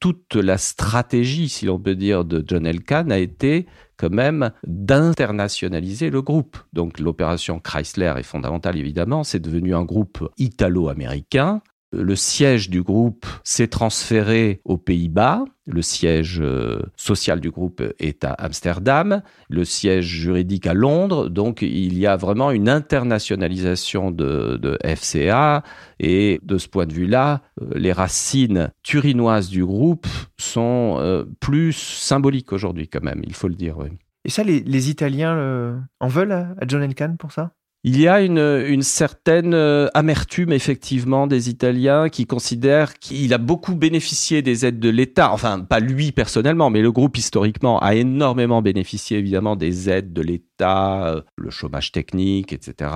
toute 0.00 0.36
la 0.36 0.56
stratégie, 0.56 1.50
si 1.50 1.66
l'on 1.66 1.78
peut 1.78 1.96
dire, 1.96 2.24
de 2.24 2.42
John 2.46 2.64
Elkann 2.64 3.12
a 3.12 3.18
été 3.18 3.66
même 4.08 4.50
d'internationaliser 4.66 6.10
le 6.10 6.22
groupe. 6.22 6.56
Donc, 6.72 6.98
l'opération 6.98 7.60
Chrysler 7.60 8.14
est 8.16 8.22
fondamentale, 8.22 8.76
évidemment. 8.76 9.24
C'est 9.24 9.40
devenu 9.40 9.74
un 9.74 9.84
groupe 9.84 10.28
italo-américain 10.38 11.62
le 11.92 12.16
siège 12.16 12.70
du 12.70 12.82
groupe 12.82 13.26
s'est 13.44 13.68
transféré 13.68 14.60
aux 14.64 14.78
Pays-Bas. 14.78 15.44
Le 15.66 15.82
siège 15.82 16.40
euh, 16.40 16.82
social 16.96 17.38
du 17.38 17.50
groupe 17.50 17.82
est 18.00 18.24
à 18.24 18.32
Amsterdam, 18.32 19.22
le 19.48 19.64
siège 19.64 20.06
juridique 20.06 20.66
à 20.66 20.74
Londres. 20.74 21.28
Donc 21.28 21.62
il 21.62 21.98
y 21.98 22.06
a 22.06 22.16
vraiment 22.16 22.50
une 22.50 22.68
internationalisation 22.68 24.10
de, 24.10 24.78
FCA. 24.84 25.62
Et 26.00 26.40
de 26.42 26.58
ce 26.58 26.66
point 26.66 26.86
de 26.86 26.92
vue-là, 26.92 27.42
euh, 27.60 27.70
les 27.76 27.92
racines 27.92 28.70
turinoises 28.82 29.50
du 29.50 29.64
groupe 29.64 30.06
sont 30.38 30.96
euh, 30.98 31.24
plus 31.38 31.72
symboliques 31.72 32.52
aujourd'hui 32.52 32.88
quand 32.88 33.02
même, 33.02 33.22
il 33.24 33.34
faut 33.34 33.48
le 33.48 33.54
dire. 33.54 33.76
Et 34.24 34.30
ça, 34.30 34.42
les, 34.42 34.90
Italiens 34.90 35.84
en 36.00 36.08
veulent 36.08 36.32
à, 36.32 36.54
John 36.66 36.82
Elkann 36.82 37.16
pour 37.16 37.32
ça? 37.32 37.52
Il 37.84 38.00
y 38.00 38.06
a 38.06 38.20
une, 38.20 38.82
certaine 38.82 39.54
euh, 39.54 39.88
amertume 39.92 40.52
effectivement 40.52 41.26
des 41.26 41.50
Italiens 41.50 42.08
qui 42.08 42.26
considèrent 42.26 42.94
qu'il 42.94 43.34
a 43.34 43.38
beaucoup 43.38 43.74
bénéficié 43.74 44.40
des 44.40 44.64
aides 44.64 44.78
de 44.78 44.88
l'État. 44.88 45.32
Enfin, 45.32 45.58
pas 45.60 45.80
lui 45.80 46.12
personnellement, 46.12 46.70
mais 46.70 46.80
le 46.80 46.92
groupe 46.92 47.16
historiquement 47.16 47.80
a 47.80 47.96
énormément 47.96 48.62
bénéficié 48.62 49.18
évidemment 49.18 49.56
des 49.56 49.90
aides 49.90 50.12
de 50.12 50.22
l'État, 50.22 51.08
euh, 51.08 51.22
le 51.36 51.50
chômage 51.50 51.90
technique, 51.90 52.52
etc. 52.52 52.90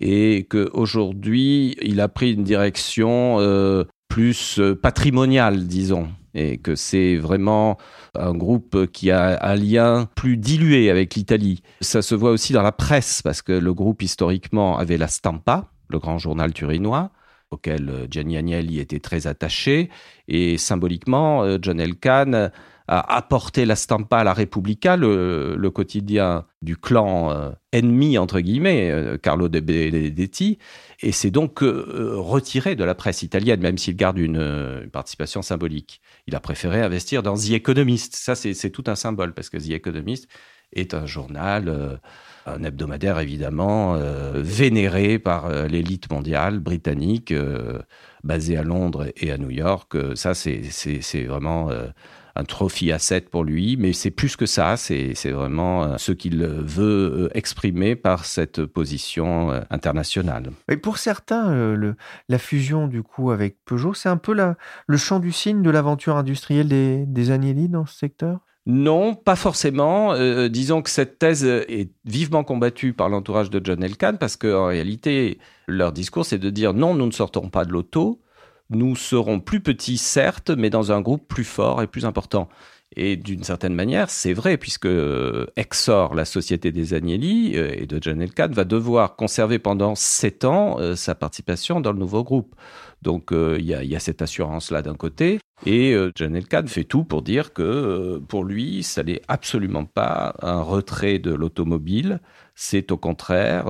Et 0.00 0.48
qu'aujourd'hui, 0.50 1.76
il 1.80 2.00
a 2.00 2.08
pris 2.08 2.32
une 2.32 2.42
direction 2.42 3.36
euh, 3.38 3.84
plus 4.08 4.60
patrimoniale, 4.82 5.66
disons 5.66 6.08
et 6.38 6.58
que 6.58 6.74
c'est 6.74 7.16
vraiment 7.16 7.78
un 8.14 8.34
groupe 8.34 8.86
qui 8.92 9.10
a 9.10 9.38
un 9.42 9.56
lien 9.56 10.08
plus 10.14 10.36
dilué 10.36 10.90
avec 10.90 11.14
l'Italie. 11.14 11.62
Ça 11.80 12.00
se 12.00 12.14
voit 12.14 12.30
aussi 12.30 12.52
dans 12.52 12.62
la 12.62 12.72
presse, 12.72 13.22
parce 13.22 13.42
que 13.42 13.52
le 13.52 13.74
groupe 13.74 14.02
historiquement 14.02 14.78
avait 14.78 14.98
la 14.98 15.08
Stampa, 15.08 15.70
le 15.88 15.98
grand 15.98 16.18
journal 16.18 16.52
turinois, 16.52 17.10
auquel 17.50 18.06
Gianni 18.10 18.36
Agnelli 18.36 18.78
était 18.78 19.00
très 19.00 19.26
attaché, 19.26 19.88
et 20.28 20.58
symboliquement, 20.58 21.42
euh, 21.42 21.58
John 21.60 21.80
Elkann 21.80 22.52
a 22.88 23.16
apporté 23.16 23.66
la 23.66 23.76
stampa 23.76 24.18
à 24.18 24.24
la 24.24 24.32
Repubblica, 24.32 24.96
le, 24.96 25.68
quotidien 25.68 26.46
du 26.62 26.76
clan 26.76 27.30
euh, 27.30 27.50
ennemi, 27.70 28.16
entre 28.16 28.40
guillemets, 28.40 28.90
euh, 28.90 29.18
Carlo 29.18 29.50
de 29.50 29.60
Benedetti, 29.60 30.58
et 31.02 31.12
c'est 31.12 31.30
donc 31.30 31.62
euh, 31.62 32.14
retiré 32.16 32.76
de 32.76 32.84
la 32.84 32.94
presse 32.94 33.22
italienne, 33.22 33.60
même 33.60 33.76
s'il 33.76 33.94
garde 33.94 34.18
une, 34.18 34.88
participation 34.90 35.42
symbolique. 35.42 36.00
Il 36.26 36.34
a 36.34 36.40
préféré 36.40 36.80
investir 36.80 37.22
dans 37.22 37.36
The 37.36 37.50
Economist. 37.50 38.16
Ça, 38.16 38.34
c'est 38.34 38.70
tout 38.70 38.84
un 38.86 38.94
symbole, 38.94 39.34
parce 39.34 39.50
que 39.50 39.58
The 39.58 39.72
Economist 39.72 40.26
est 40.72 40.94
un 40.94 41.04
journal, 41.04 42.00
un 42.46 42.62
hebdomadaire 42.62 43.18
évidemment, 43.18 43.98
vénéré 44.34 45.18
par 45.18 45.50
l'élite 45.66 46.10
mondiale 46.10 46.58
britannique, 46.58 47.32
basé 48.22 48.56
à 48.56 48.62
Londres 48.62 49.06
et 49.16 49.30
à 49.30 49.38
New 49.38 49.50
York. 49.50 49.96
Ça, 50.14 50.34
c'est 50.34 51.24
vraiment 51.24 51.70
un 52.38 52.44
trophy 52.44 52.92
asset 52.92 53.22
pour 53.22 53.42
lui, 53.42 53.76
mais 53.76 53.92
c'est 53.92 54.12
plus 54.12 54.36
que 54.36 54.46
ça, 54.46 54.76
c'est 54.76 55.30
vraiment 55.30 55.82
euh, 55.82 55.96
ce 55.98 56.12
qu'il 56.12 56.44
veut 56.44 57.24
euh, 57.24 57.36
exprimer 57.36 57.96
par 57.96 58.24
cette 58.24 58.64
position 58.64 59.50
euh, 59.50 59.60
internationale. 59.70 60.52
Et 60.70 60.76
pour 60.76 60.98
certains, 60.98 61.52
le, 61.74 61.96
la 62.28 62.38
fusion 62.38 62.86
du 62.86 63.02
coup 63.02 63.32
avec 63.32 63.56
Peugeot, 63.64 63.92
c'est 63.92 64.08
un 64.08 64.16
peu 64.16 64.32
la, 64.32 64.56
le 64.86 64.96
champ 64.96 65.18
du 65.18 65.32
signe 65.32 65.62
de 65.62 65.70
l'aventure 65.70 66.16
industrielle 66.16 66.68
des, 66.68 67.04
des 67.06 67.30
Agnelli 67.32 67.68
dans 67.68 67.86
ce 67.86 67.98
secteur? 67.98 68.38
Non, 68.66 69.14
pas 69.14 69.36
forcément. 69.36 70.14
disons 70.48 70.82
que 70.82 70.90
cette 70.90 71.18
thèse 71.18 71.44
est 71.44 71.90
vivement 72.04 72.44
combattue 72.44 72.92
par 72.92 73.08
l'entourage 73.08 73.48
de 73.48 73.62
John 73.64 73.82
Elkann 73.82 74.18
parce 74.18 74.36
qu'en 74.36 74.66
réalité, 74.66 75.38
leur 75.66 75.90
discours, 75.90 76.26
c'est 76.26 76.38
de 76.38 76.50
dire 76.50 76.74
non, 76.74 76.94
nous 76.94 77.06
ne 77.06 77.12
sortons 77.12 77.48
pas 77.48 77.64
de 77.64 77.72
l'auto, 77.72 78.20
nous 78.70 78.96
serons 78.96 79.40
plus 79.40 79.60
petits, 79.60 79.98
certes, 79.98 80.50
mais 80.50 80.70
dans 80.70 80.92
un 80.92 81.00
groupe 81.00 81.26
plus 81.28 81.44
fort 81.44 81.82
et 81.82 81.86
plus 81.86 82.04
important. 82.04 82.48
Et 83.00 83.16
d'une 83.16 83.44
certaine 83.44 83.76
manière, 83.76 84.10
c'est 84.10 84.32
vrai, 84.32 84.56
puisque 84.56 84.86
euh, 84.86 85.46
Exor, 85.54 86.16
la 86.16 86.24
société 86.24 86.72
des 86.72 86.94
Agnelli 86.94 87.52
euh, 87.54 87.70
et 87.72 87.86
de 87.86 88.00
John 88.02 88.20
Elkann, 88.20 88.52
va 88.52 88.64
devoir 88.64 89.14
conserver 89.14 89.60
pendant 89.60 89.94
sept 89.94 90.44
ans 90.44 90.80
euh, 90.80 90.96
sa 90.96 91.14
participation 91.14 91.80
dans 91.80 91.92
le 91.92 92.00
nouveau 92.00 92.24
groupe. 92.24 92.56
Donc 93.00 93.28
il 93.30 93.64
y, 93.64 93.74
a, 93.94 94.00
cette 94.00 94.20
assurance-là 94.20 94.82
d'un 94.82 94.96
côté. 94.96 95.38
Et 95.66 95.94
John 96.16 96.34
Elkann 96.34 96.66
fait 96.66 96.82
tout 96.82 97.04
pour 97.04 97.22
dire 97.22 97.52
que 97.52 98.20
pour 98.26 98.42
lui, 98.42 98.82
ça 98.82 99.04
n'est 99.04 99.22
absolument 99.28 99.84
pas 99.84 100.34
un 100.42 100.60
retrait 100.62 101.20
de 101.20 101.32
l'automobile, 101.32 102.18
c'est 102.56 102.90
au 102.90 102.96
contraire 102.96 103.68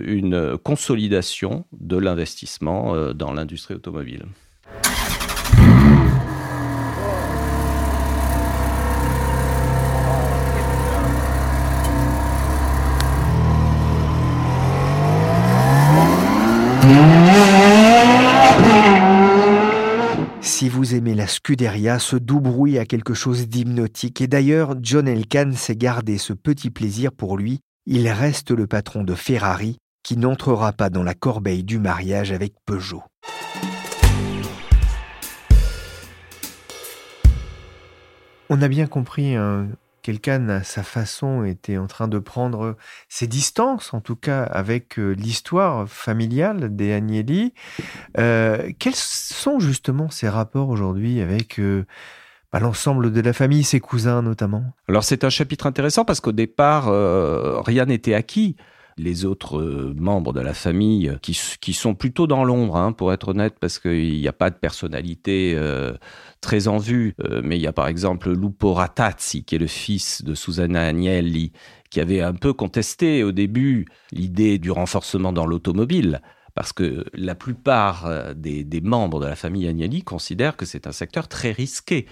une 0.00 0.58
consolidation 0.58 1.66
de 1.70 1.98
l'investissement 1.98 3.12
dans 3.12 3.32
l'industrie 3.32 3.74
automobile. 3.74 4.24
Si 20.40 20.68
vous 20.68 20.94
aimez 20.94 21.14
la 21.14 21.26
Scuderia, 21.26 21.98
ce 21.98 22.16
doux 22.16 22.40
bruit 22.40 22.78
a 22.78 22.84
quelque 22.84 23.14
chose 23.14 23.48
d'hypnotique 23.48 24.20
et 24.20 24.26
d'ailleurs 24.26 24.74
John 24.82 25.08
Elkann 25.08 25.54
s'est 25.54 25.76
gardé 25.76 26.18
ce 26.18 26.32
petit 26.32 26.70
plaisir 26.70 27.12
pour 27.12 27.38
lui. 27.38 27.60
Il 27.86 28.08
reste 28.08 28.50
le 28.50 28.66
patron 28.66 29.02
de 29.02 29.14
Ferrari 29.14 29.78
qui 30.02 30.16
n'entrera 30.16 30.72
pas 30.72 30.90
dans 30.90 31.02
la 31.02 31.14
corbeille 31.14 31.64
du 31.64 31.78
mariage 31.78 32.32
avec 32.32 32.52
Peugeot. 32.66 33.02
On 38.48 38.60
a 38.62 38.68
bien 38.68 38.86
compris 38.86 39.36
hein, 39.36 39.68
quelqu'un 40.10 40.48
à 40.48 40.64
sa 40.64 40.82
façon 40.82 41.44
était 41.44 41.78
en 41.78 41.86
train 41.86 42.08
de 42.08 42.18
prendre 42.18 42.76
ses 43.08 43.28
distances, 43.28 43.94
en 43.94 44.00
tout 44.00 44.16
cas 44.16 44.42
avec 44.42 44.98
euh, 44.98 45.12
l'histoire 45.12 45.88
familiale 45.88 46.74
des 46.74 46.92
Agnelli. 46.92 47.54
Euh, 48.18 48.72
quels 48.80 48.96
sont 48.96 49.60
justement 49.60 50.10
ces 50.10 50.28
rapports 50.28 50.68
aujourd'hui 50.68 51.20
avec 51.20 51.60
euh, 51.60 51.86
bah, 52.52 52.58
l'ensemble 52.58 53.12
de 53.12 53.20
la 53.20 53.32
famille, 53.32 53.62
ses 53.62 53.78
cousins 53.78 54.20
notamment? 54.20 54.64
Alors 54.88 55.04
c'est 55.04 55.22
un 55.22 55.30
chapitre 55.30 55.68
intéressant 55.68 56.04
parce 56.04 56.18
qu'au 56.18 56.32
départ, 56.32 56.86
rien 57.64 57.84
n'était 57.84 58.14
acquis 58.14 58.56
les 59.02 59.24
autres 59.24 59.92
membres 59.96 60.32
de 60.32 60.40
la 60.40 60.54
famille 60.54 61.16
qui, 61.22 61.72
sont 61.72 61.94
plutôt 61.94 62.26
dans 62.26 62.44
l'ombre, 62.44 62.76
hein, 62.76 62.92
pour 62.92 63.12
être 63.12 63.28
honnête, 63.28 63.54
parce 63.60 63.78
qu'il 63.78 64.20
n'y 64.20 64.28
a 64.28 64.32
pas 64.32 64.50
de 64.50 64.56
personnalité 64.56 65.56
très 66.40 66.68
en 66.68 66.78
vue. 66.78 67.14
Euh, 67.24 67.40
mais 67.44 67.56
il 67.56 67.62
y 67.62 67.66
a 67.66 67.72
par 67.72 67.88
exemple 67.88 68.32
Lupo 68.32 68.72
Ratazzi, 68.72 69.44
qui 69.44 69.54
est 69.54 69.58
le 69.58 69.66
fils 69.66 70.24
de 70.24 70.34
Susanna 70.34 70.82
Agnelli, 70.82 71.52
qui 71.90 72.00
avait 72.00 72.20
un 72.20 72.34
peu 72.34 72.52
contesté 72.52 73.22
au 73.24 73.32
début 73.32 73.86
l'idée 74.12 74.58
du 74.58 74.70
renforcement 74.70 75.32
dans 75.32 75.46
l'automobile. 75.46 76.20
Parce 76.54 76.72
que 76.72 77.04
la 77.14 77.34
plupart 77.34 78.06
euh, 78.06 78.34
des, 78.34 78.80
membres 78.82 79.20
de 79.20 79.26
la 79.26 79.36
famille 79.36 79.68
Agnelli 79.68 80.02
considèrent 80.02 80.56
que 80.56 80.66
c'est 80.66 80.86
un 80.86 80.92
secteur 80.92 81.28
très 81.28 81.52
risqué. 81.52 82.06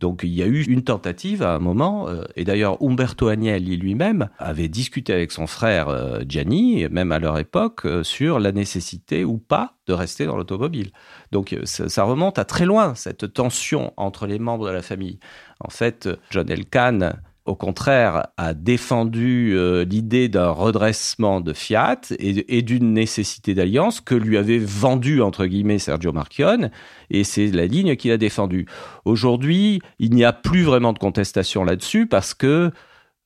Donc 0.00 0.22
il 0.24 0.34
y 0.34 0.42
a 0.42 0.46
eu 0.46 0.62
une 0.64 0.82
tentative 0.82 1.42
à 1.42 1.54
un 1.54 1.58
moment, 1.58 2.08
euh, 2.08 2.24
et 2.36 2.44
d'ailleurs 2.44 2.82
Umberto 2.82 3.28
Agnelli 3.28 3.76
lui-même 3.76 4.28
avait 4.38 4.68
discuté 4.68 5.12
avec 5.12 5.32
son 5.32 5.46
frère 5.46 5.88
euh, 5.88 6.20
Gianni, 6.28 6.86
même 6.88 7.12
à 7.12 7.18
leur 7.18 7.38
époque, 7.38 7.86
euh, 7.86 8.02
sur 8.02 8.40
la 8.40 8.52
nécessité 8.52 9.24
ou 9.24 9.38
pas 9.38 9.76
de 9.86 9.92
rester 9.92 10.26
dans 10.26 10.36
l'automobile. 10.36 10.90
Donc 11.30 11.56
ça, 11.64 12.04
remonte 12.04 12.38
à 12.38 12.44
très 12.44 12.64
loin, 12.64 12.94
cette 12.94 13.32
tension 13.32 13.92
entre 13.96 14.26
les 14.26 14.38
membres 14.38 14.66
de 14.66 14.72
la 14.72 14.82
famille. 14.82 15.18
En 15.60 15.70
fait, 15.70 16.08
John 16.30 16.50
Elkann 16.50 17.14
au 17.46 17.56
contraire, 17.56 18.28
a 18.38 18.54
défendu 18.54 19.52
euh, 19.54 19.84
l'idée 19.84 20.28
d'un 20.28 20.48
redressement 20.48 21.42
de 21.42 21.52
Fiat 21.52 22.00
et, 22.18 22.62
d'une 22.62 22.94
nécessité 22.94 23.54
d'alliance 23.54 24.00
que 24.00 24.14
lui 24.14 24.38
avait 24.38 24.58
vendu, 24.58 25.20
entre 25.20 25.44
guillemets, 25.44 25.78
Sergio 25.78 26.12
Marchionne, 26.12 26.70
et 27.10 27.22
c'est 27.22 27.48
la 27.48 27.66
ligne 27.66 27.96
qu'il 27.96 28.12
a 28.12 28.16
défendue. 28.16 28.66
Aujourd'hui, 29.04 29.80
il 29.98 30.14
n'y 30.14 30.24
a 30.24 30.32
plus 30.32 30.62
vraiment 30.62 30.94
de 30.94 30.98
contestation 30.98 31.64
là-dessus 31.64 32.06
parce 32.06 32.32
que, 32.32 32.70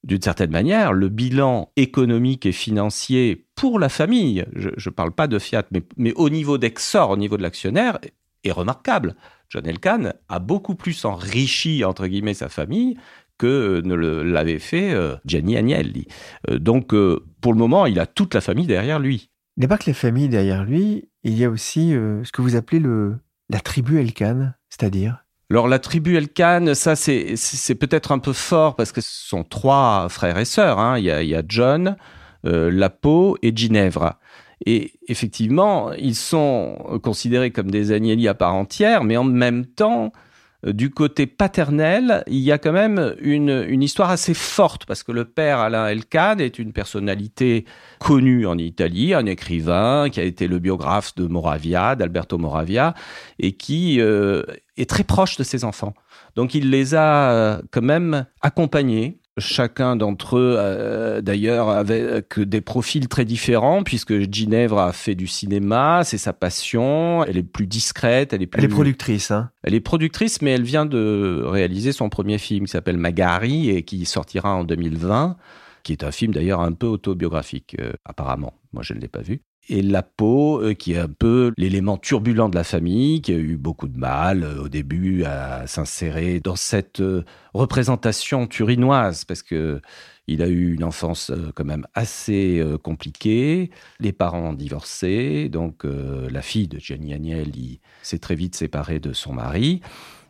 d'une 0.03 0.23
certaine 0.23 0.51
manière, 0.51 0.93
le 0.93 1.09
bilan 1.09 1.71
économique 1.77 2.45
et 2.45 2.53
financier 2.53 3.47
pour 3.55 3.79
la 3.79 3.89
famille, 3.89 4.45
je 4.55 4.69
ne 4.69 4.95
parle 4.95 5.13
pas 5.13 5.29
de 5.29 5.39
Fiat, 5.39 5.65
mais, 5.97 6.13
au 6.17 6.29
niveau 6.29 6.59
d'Exor, 6.59 7.11
au 7.11 7.17
niveau 7.17 7.37
de 7.37 7.43
l'actionnaire, 7.43 7.99
est 8.43 8.53
remarquable. 8.53 9.15
John 9.49 9.67
Elkann 9.67 10.13
a 10.29 10.39
beaucoup 10.41 10.75
plus 10.75 11.05
enrichi, 11.05 11.85
entre 11.85 12.09
guillemets, 12.09 12.35
sa 12.35 12.49
famille 12.49 12.97
que 13.39 13.81
ne 13.85 13.95
l'avait 13.95 14.59
fait 14.59 14.93
euh, 14.93 15.17
Gianni 15.25 15.57
Agnelli. 15.57 16.07
Euh, 16.51 16.59
donc, 16.59 16.93
euh, 16.93 17.25
pour 17.41 17.53
le 17.53 17.59
moment, 17.59 17.87
il 17.87 17.99
a 18.01 18.07
toute 18.07 18.35
la 18.35 18.41
famille 18.41 18.67
derrière 18.67 18.99
lui. 18.99 19.31
Il 19.57 19.61
n'y 19.61 19.65
a 19.67 19.69
pas 19.69 19.79
que 19.79 19.89
la 19.89 19.95
famille 19.95 20.29
derrière 20.29 20.65
lui, 20.65 21.09
il 21.23 21.39
y 21.39 21.45
a 21.45 21.51
aussi 21.51 21.91
ce 21.91 22.31
que 22.31 22.43
vous 22.43 22.55
appelez 22.55 22.79
le, 22.79 23.17
la 23.51 23.59
tribu 23.59 23.99
Elkan, 23.99 24.53
c'est-à-dire? 24.69 25.25
Alors 25.51 25.67
la 25.67 25.81
tribu 25.81 26.17
Elkan, 26.17 26.75
ça 26.75 26.95
c'est 26.95 27.75
peut-être 27.75 28.13
un 28.13 28.21
peu 28.21 28.33
fort 28.33 28.77
parce 28.77 28.93
que 28.93 29.01
ce 29.01 29.29
sont 29.29 29.43
trois 29.43 30.09
frères 30.11 30.39
et 30.39 30.45
sœurs. 30.45 30.79
Hein. 30.79 30.99
Il, 30.99 31.07
y 31.07 31.35
a, 31.35 31.43
John, 31.49 31.97
Lapo 32.45 33.37
et 33.43 33.53
Ginevra. 33.53 34.21
Et 34.65 34.93
effectivement, 35.09 35.93
ils 35.93 36.15
sont 36.15 37.01
considérés 37.03 37.51
comme 37.51 37.71
des 37.71 37.91
Agnelli 37.91 38.29
à 38.29 38.35
part 38.35 38.55
entière, 38.55 39.03
mais 39.03 39.17
en 39.17 39.25
même 39.25 39.67
temps, 39.67 40.13
euh, 40.13 40.19
du 40.67 40.91
côté 40.91 41.27
paternel, 41.27 42.25
il 42.27 42.41
y 42.41 42.51
a 42.51 42.59
quand 42.59 42.73
même 42.73 43.15
une, 43.21 43.81
histoire 43.81 44.11
assez 44.11 44.35
forte 44.35 44.87
parce 44.87 45.05
que 45.05 45.13
le 45.13 45.25
père 45.25 45.59
Alain 45.59 45.87
Elkann 45.87 46.41
est 46.41 46.59
une 46.59 46.73
personnalité 46.73 47.65
connue 48.01 48.45
en 48.45 48.59
Italie, 48.59 49.15
un 49.15 49.27
écrivain 49.27 50.09
qui 50.11 50.19
a 50.19 50.25
été 50.25 50.49
le 50.49 50.59
biographe 50.59 51.15
de 51.15 51.27
Moravia, 51.29 51.95
d'Alberto 51.95 52.39
Moravia, 52.39 52.95
et 53.39 53.53
qui 53.53 54.01
euh, 54.01 54.43
est 54.77 54.91
très 54.91 55.05
proche 55.05 55.37
de 55.37 55.45
ses 55.45 55.65
enfants. 55.65 55.95
Donc 56.35 56.55
il 56.55 56.71
les 56.71 56.97
a 56.97 57.31
euh, 57.31 57.63
quand 57.71 57.83
même 57.83 58.27
accompagnés 58.43 59.21
Chacun 59.39 59.97
d'entre 59.97 60.39
eux, 60.39 60.57
euh, 60.59 61.21
d'ailleurs, 61.21 61.69
avait 61.69 62.23
que 62.29 62.41
des 62.41 62.61
profils 62.61 63.09
très 63.09 63.25
différents, 63.25 63.83
puisque 63.83 64.31
Ginevra 64.33 64.89
a 64.89 64.93
fait 64.93 65.15
du 65.15 65.27
cinéma, 65.27 66.03
c'est 66.05 66.19
sa 66.19 66.33
passion. 66.33 67.25
Elle 67.25 67.37
est 67.37 67.43
plus 67.43 67.67
discrète, 67.67 68.33
elle 68.33 68.43
est 68.43 68.47
plus. 68.47 68.61
Elle 68.61 68.67
est 68.67 68.75
productrice, 68.75 69.31
hein. 69.31 69.51
Elle 69.63 69.75
est 69.75 69.81
productrice, 69.81 70.43
mais 70.43 70.51
elle 70.51 70.63
vient 70.63 70.87
de 70.87 71.43
réaliser 71.45 71.93
son 71.93 72.09
premier 72.09 72.39
film 72.39 72.67
qui 72.67 72.73
s'appelle 72.73 72.99
Magari 72.99 73.71
et 73.71 73.83
qui 73.83 74.05
sortira 74.05 74.55
en 74.55 74.65
2020, 74.65 75.37
qui 75.83 75.93
est 75.93 76.05
un 76.05 76.11
film 76.11 76.33
d'ailleurs 76.33 76.61
un 76.61 76.73
peu 76.73 76.87
autobiographique, 76.87 77.77
euh, 77.81 77.93
apparemment. 78.05 78.55
Moi, 78.73 78.83
je 78.83 78.95
ne 78.95 79.01
l'ai 79.01 79.09
pas 79.09 79.23
vu 79.23 79.43
et 79.69 79.83
la 79.83 80.03
peau, 80.03 80.63
euh, 80.63 80.75
qui 80.75 80.95
est 80.95 80.99
un 80.99 81.09
peu 81.09 81.53
l'élément 81.57 81.99
turbulent 81.99 82.49
de 82.49 82.55
la 82.55 82.65
famille, 82.65 83.21
qui 83.21 83.33
a 83.33 83.37
eu 83.37 83.57
beaucoup 83.57 83.89
de 83.89 83.99
mal 83.99 84.43
euh, 84.43 84.63
au 84.63 84.69
début 84.69 85.25
à 85.25 85.67
s'insérer 85.67 86.41
dans 86.41 86.57
cette 86.57 87.01
euh, 87.01 87.25
représentation 87.55 88.47
turinoise, 88.47 89.25
parce 89.25 89.43
que 89.43 89.81
il 90.27 90.43
a 90.43 90.49
eu 90.49 90.75
une 90.75 90.85
enfance 90.85 91.33
quand 91.55 91.65
même 91.65 91.87
assez 91.95 92.63
compliquée. 92.83 93.71
Les 93.99 94.13
parents 94.13 94.51
ont 94.51 94.53
divorcé, 94.53 95.49
donc 95.49 95.85
la 95.85 96.43
fille 96.43 96.69
de 96.69 96.79
Gianni 96.79 97.15
Agnelli 97.15 97.81
s'est 98.03 98.19
très 98.19 98.35
vite 98.35 98.55
séparée 98.55 99.01
de 99.01 99.15
son 99.15 99.33
mari. 99.33 99.81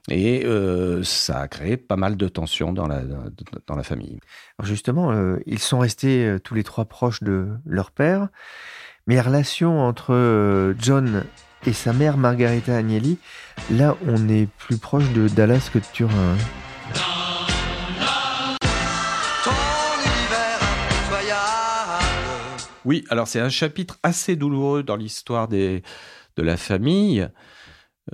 Et 0.08 0.46
ça 1.02 1.40
a 1.40 1.48
créé 1.48 1.76
pas 1.76 1.96
mal 1.96 2.16
de 2.16 2.28
tensions 2.28 2.72
dans 2.72 2.86
la, 2.86 3.02
dans 3.66 3.74
la 3.74 3.82
famille. 3.82 4.20
Justement, 4.62 5.36
ils 5.46 5.58
sont 5.58 5.80
restés 5.80 6.36
tous 6.44 6.54
les 6.54 6.62
trois 6.62 6.84
proches 6.84 7.24
de 7.24 7.48
leur 7.66 7.90
père. 7.90 8.28
Mais 9.08 9.14
la 9.14 9.22
relation 9.22 9.80
entre 9.80 10.12
euh, 10.12 10.74
John 10.78 11.24
et 11.64 11.72
sa 11.72 11.94
mère 11.94 12.18
Margarita 12.18 12.76
Agnelli, 12.76 13.16
là 13.70 13.96
on 14.06 14.28
est 14.28 14.46
plus 14.58 14.76
proche 14.76 15.10
de 15.14 15.28
Dallas 15.28 15.70
que 15.72 15.78
de 15.78 15.84
Turin. 15.94 16.36
Oui, 22.84 23.06
alors 23.08 23.28
c'est 23.28 23.40
un 23.40 23.48
chapitre 23.48 23.98
assez 24.02 24.36
douloureux 24.36 24.82
dans 24.82 24.96
l'histoire 24.96 25.48
de 25.48 25.82
la 26.36 26.56
famille. 26.58 27.26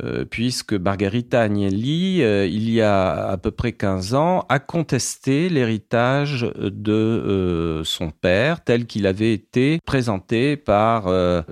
Euh, 0.02 0.24
puisque 0.24 0.72
Margarita 0.72 1.40
Agnelli, 1.40 2.22
euh, 2.22 2.46
il 2.46 2.68
y 2.68 2.80
a 2.80 3.28
à 3.28 3.36
peu 3.36 3.52
près 3.52 3.72
15 3.72 4.14
ans, 4.14 4.44
a 4.48 4.58
contesté 4.58 5.48
l'héritage 5.48 6.50
de 6.56 6.92
euh, 6.92 7.84
son 7.84 8.10
père 8.10 8.64
tel 8.64 8.86
qu'il 8.86 9.06
avait 9.06 9.32
été 9.32 9.78
présenté 9.86 10.56
par 10.56 11.04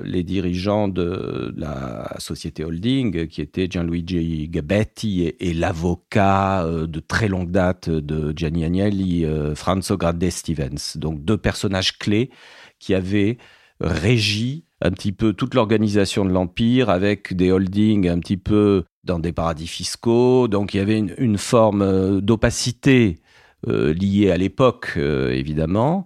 les 0.02 0.22
dirigeants 0.22 0.88
de 0.88 1.54
la 1.56 2.14
société 2.18 2.64
holding, 2.64 3.26
qui 3.28 3.40
étaient 3.40 3.68
Gianluigi 3.70 4.48
Gabetti 4.48 5.32
et, 5.38 5.52
l'avocat 5.52 6.66
de 6.66 7.00
très 7.00 7.28
longue 7.28 7.50
date 7.50 7.90
de 7.90 8.32
Gianni 8.36 8.64
Agnelli, 8.64 9.26
Franzo 9.54 9.96
Grande 9.96 10.28
Stevens. 10.30 10.96
Donc 10.96 11.24
deux 11.24 11.36
personnages 11.36 11.98
clés 11.98 12.30
qui 12.78 12.94
avaient 12.94 13.38
régi 13.80 14.64
un 14.82 14.90
petit 14.90 15.12
peu 15.12 15.32
toute 15.32 15.54
l'organisation 15.54 16.24
de 16.24 16.30
l'Empire 16.30 16.90
avec 16.90 17.34
des 17.34 17.52
holdings 17.52 18.08
un 18.08 18.18
petit 18.18 18.36
peu 18.36 18.84
dans 19.04 19.18
des 19.18 19.32
paradis 19.32 19.66
fiscaux. 19.66 20.48
Donc 20.48 20.74
il 20.74 20.78
y 20.78 20.80
avait 20.80 20.98
une, 20.98 21.38
forme 21.38 21.82
euh, 21.82 22.20
d'opacité 22.20 23.20
euh, 23.68 23.94
liée 23.94 24.30
à 24.30 24.36
l'époque, 24.36 24.94
euh, 24.96 25.30
évidemment. 25.30 26.04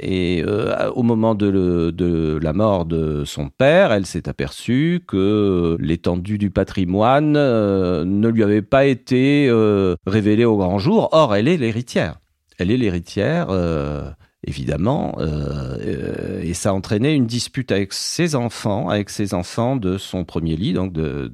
et 0.00 0.42
au 0.94 1.02
moment 1.02 1.34
de, 1.34 1.90
de, 1.90 2.38
la 2.40 2.54
mort 2.54 2.86
de 2.86 3.24
son 3.26 3.50
père, 3.50 3.92
elle 3.92 4.06
s'est 4.06 4.30
aperçue 4.30 5.04
que 5.06 5.76
l'étendue 5.78 6.38
du 6.38 6.48
patrimoine 6.50 7.32
ne 7.34 8.28
lui 8.28 8.42
avait 8.42 8.62
pas 8.62 8.86
été 8.86 9.50
révélée 10.06 10.46
au 10.46 10.56
grand 10.56 10.78
jour. 10.78 11.10
Or, 11.12 11.34
elle 11.34 11.48
est 11.48 11.58
l'héritière. 11.58 12.18
Elle 12.58 12.70
est 12.70 12.78
l'héritière 12.78 13.48
évidemment, 14.46 15.16
euh, 15.18 15.76
euh, 15.80 16.42
et 16.42 16.54
ça 16.54 16.70
a 16.70 16.72
entraîné 16.72 17.14
une 17.14 17.26
dispute 17.26 17.72
avec 17.72 17.92
ses 17.92 18.34
enfants, 18.34 18.88
avec 18.88 19.10
ses 19.10 19.34
enfants 19.34 19.76
de 19.76 19.98
son 19.98 20.24
premier 20.24 20.56
lit, 20.56 20.72
donc 20.72 20.92
de, 20.92 21.30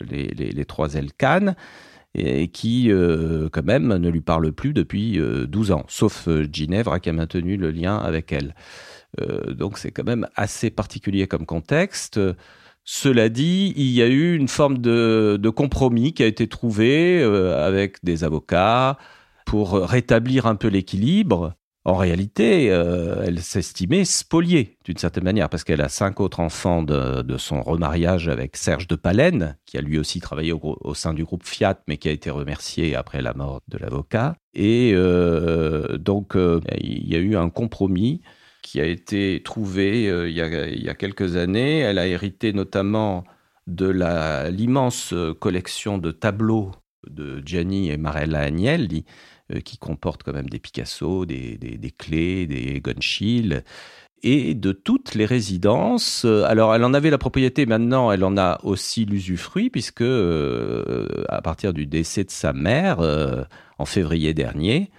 les, 0.00 0.64
trois 0.64 0.94
Elkanes, 0.94 1.56
et 2.14 2.48
qui, 2.48 2.90
euh, 2.90 3.48
quand 3.52 3.64
même, 3.64 3.96
ne 3.96 4.08
lui 4.08 4.20
parle 4.20 4.52
plus 4.52 4.72
depuis 4.72 5.18
12 5.18 5.72
ans, 5.72 5.84
sauf 5.88 6.28
Ginevra 6.52 7.00
qui 7.00 7.10
a 7.10 7.12
maintenu 7.12 7.56
le 7.56 7.70
lien 7.70 7.98
avec 7.98 8.32
elle. 8.32 8.54
donc 9.50 9.78
c'est 9.78 9.90
quand 9.90 10.06
même 10.06 10.26
assez 10.36 10.70
particulier 10.70 11.26
comme 11.26 11.46
contexte. 11.46 12.20
Cela 12.84 13.28
dit, 13.28 13.74
il 13.76 13.90
y 13.90 14.00
a 14.00 14.06
eu 14.06 14.34
une 14.34 14.48
forme 14.48 14.78
de, 14.78 15.38
de 15.40 15.50
compromis 15.50 16.14
qui 16.14 16.22
a 16.22 16.26
été 16.26 16.46
trouvé 16.46 17.22
avec 17.22 18.02
des 18.02 18.24
avocats 18.24 18.96
pour 19.44 19.74
rétablir 19.74 20.46
un 20.46 20.56
peu 20.56 20.68
l'équilibre 20.68 21.57
en 21.88 21.96
réalité, 21.96 22.70
euh, 22.70 23.24
elle 23.26 23.40
s'estimait 23.40 24.04
spoliée 24.04 24.76
d'une 24.84 24.98
certaine 24.98 25.24
manière, 25.24 25.48
parce 25.48 25.64
qu'elle 25.64 25.80
a 25.80 25.88
cinq 25.88 26.20
autres 26.20 26.38
enfants 26.40 26.82
de, 26.82 27.36
son 27.38 27.62
remariage 27.62 28.28
avec 28.28 28.58
Serge 28.58 28.86
de 28.88 28.94
Palaine, 28.94 29.56
qui 29.64 29.78
a 29.78 29.80
lui 29.80 29.98
aussi 29.98 30.20
travaillé 30.20 30.52
au, 30.52 30.94
sein 30.94 31.14
du 31.14 31.24
groupe 31.24 31.44
Fiat, 31.44 31.78
mais 31.88 31.96
qui 31.96 32.10
a 32.10 32.12
été 32.12 32.28
remercié 32.28 32.94
après 32.94 33.22
la 33.22 33.32
mort 33.32 33.62
de 33.68 33.78
l'avocat. 33.78 34.36
Et 34.52 34.92
euh, 34.94 35.96
donc, 35.96 36.36
euh, 36.36 36.60
il 36.78 37.08
y 37.08 37.16
a 37.16 37.20
eu 37.20 37.36
un 37.36 37.48
compromis 37.48 38.20
qui 38.62 38.82
a 38.82 38.84
été 38.84 39.40
trouvé 39.42 40.04
il 40.28 40.34
y, 40.36 40.42
a, 40.42 40.66
il, 40.68 40.82
y 40.82 40.90
a, 40.90 40.94
quelques 40.94 41.36
années. 41.36 41.78
Elle 41.78 41.98
a 41.98 42.06
hérité 42.06 42.52
notamment 42.52 43.24
de 43.66 43.88
l'immense 44.50 45.14
collection 45.40 45.96
de 45.96 46.10
tableaux 46.10 46.72
de 47.08 47.42
Gianni 47.46 47.90
et 47.90 47.96
Marella 47.96 48.40
Agnelli, 48.40 49.04
euh, 49.06 49.37
qui 49.64 49.78
comporte 49.78 50.22
quand 50.22 50.32
même 50.32 50.48
des 50.48 50.58
Picasso, 50.58 51.26
des, 51.26 51.56
des, 51.56 51.90
clés, 51.90 52.46
des 52.46 52.80
Gonchil 52.80 53.64
et 54.22 54.54
de 54.54 54.72
toutes 54.72 55.14
les 55.14 55.26
résidences. 55.26 56.24
Alors, 56.24 56.74
elle 56.74 56.84
en 56.84 56.94
avait 56.94 57.10
la 57.10 57.18
propriété, 57.18 57.66
maintenant, 57.66 58.10
elle 58.10 58.24
en 58.24 58.36
a 58.36 58.58
aussi 58.64 59.04
l'usufruit, 59.04 59.70
puisque 59.70 60.02
euh, 60.02 61.06
à 61.28 61.40
partir 61.40 61.72
du 61.72 61.86
décès 61.86 62.24
de 62.24 62.30
sa 62.30 62.52
mère, 62.52 63.00
euh, 63.00 63.44
en 63.78 63.84
février 63.84 64.34
dernier, 64.34 64.90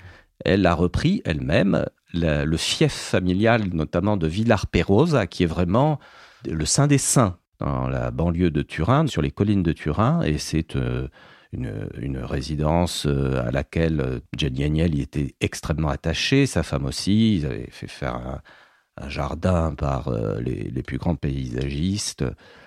elle 0.45 0.65
a 0.65 0.73
repris 0.73 1.21
elle-même 1.25 1.85
le 2.13 2.57
fief 2.57 2.93
familial, 2.93 3.65
notamment 3.73 4.17
de 4.17 4.25
Villar 4.25 4.67
Perosa, 4.67 5.27
qui 5.27 5.43
est 5.43 5.47
vraiment 5.47 5.99
le 6.49 6.65
saint 6.65 6.88
des 6.88 6.97
saints 6.97 7.38
dans 7.59 7.88
la 7.88 8.09
banlieue 8.09 8.51
de 8.51 8.62
Turin, 8.62 9.05
sur 9.07 9.21
les 9.21 9.31
collines 9.31 9.63
de 9.63 9.73
Turin, 9.73 10.21
et 10.23 10.38
c'est 10.38 10.75
une, 11.51 12.17
résidence 12.17 13.05
à 13.05 13.51
laquelle 13.51 14.21
Jenny 14.38 14.63
Agnelli 14.63 15.01
était 15.01 15.35
extrêmement 15.41 15.89
attaché, 15.89 16.45
sa 16.45 16.63
femme 16.63 16.85
aussi. 16.85 17.38
Ils 17.38 17.45
avaient 17.45 17.69
fait 17.71 17.88
faire 17.88 18.15
un, 18.15 18.41
jardin 19.07 19.73
par 19.75 20.12
les, 20.41 20.69
les, 20.69 20.83
plus 20.83 20.97
grands 20.97 21.15
paysagistes, 21.15 22.25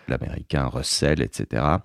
l'américain 0.09 0.67
Russell, 0.67 1.21
etc. 1.21 1.79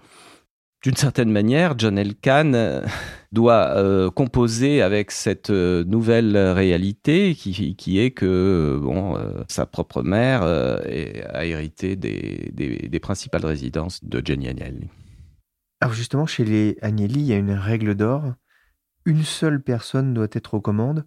D'une 0.83 0.95
certaine 0.95 1.31
manière, 1.31 1.73
John 1.77 1.97
Elkann 1.97 2.53
euh, 2.53 2.81
doit 3.31 3.75
euh, 3.75 4.11
composer 4.11 4.81
avec 4.81 5.11
cette 5.11 5.49
euh, 5.49 5.83
nouvelle 5.83 6.37
réalité 6.37 7.33
qui, 7.33 7.99
est 7.99 8.11
que 8.11 8.79
bon, 8.81 9.17
sa 9.47 9.65
propre 9.65 10.03
mère 10.03 10.43
a 10.43 11.45
hérité 11.45 11.95
des, 11.95 12.99
principales 13.01 13.45
résidences 13.45 14.03
de 14.03 14.21
Jenny 14.23 14.47
Agnelli. 14.47 14.87
Alors 15.79 15.93
justement, 15.93 16.25
chez 16.25 16.43
les 16.43 16.77
Agnelli, 16.81 17.19
il 17.19 17.25
y 17.25 17.33
a 17.33 17.37
une 17.37 17.51
règle 17.51 17.95
d'or. 17.95 18.33
Une 19.05 19.23
seule 19.23 19.61
personne 19.61 20.13
doit 20.13 20.27
être 20.31 20.55
aux 20.55 20.61
commandes. 20.61 21.05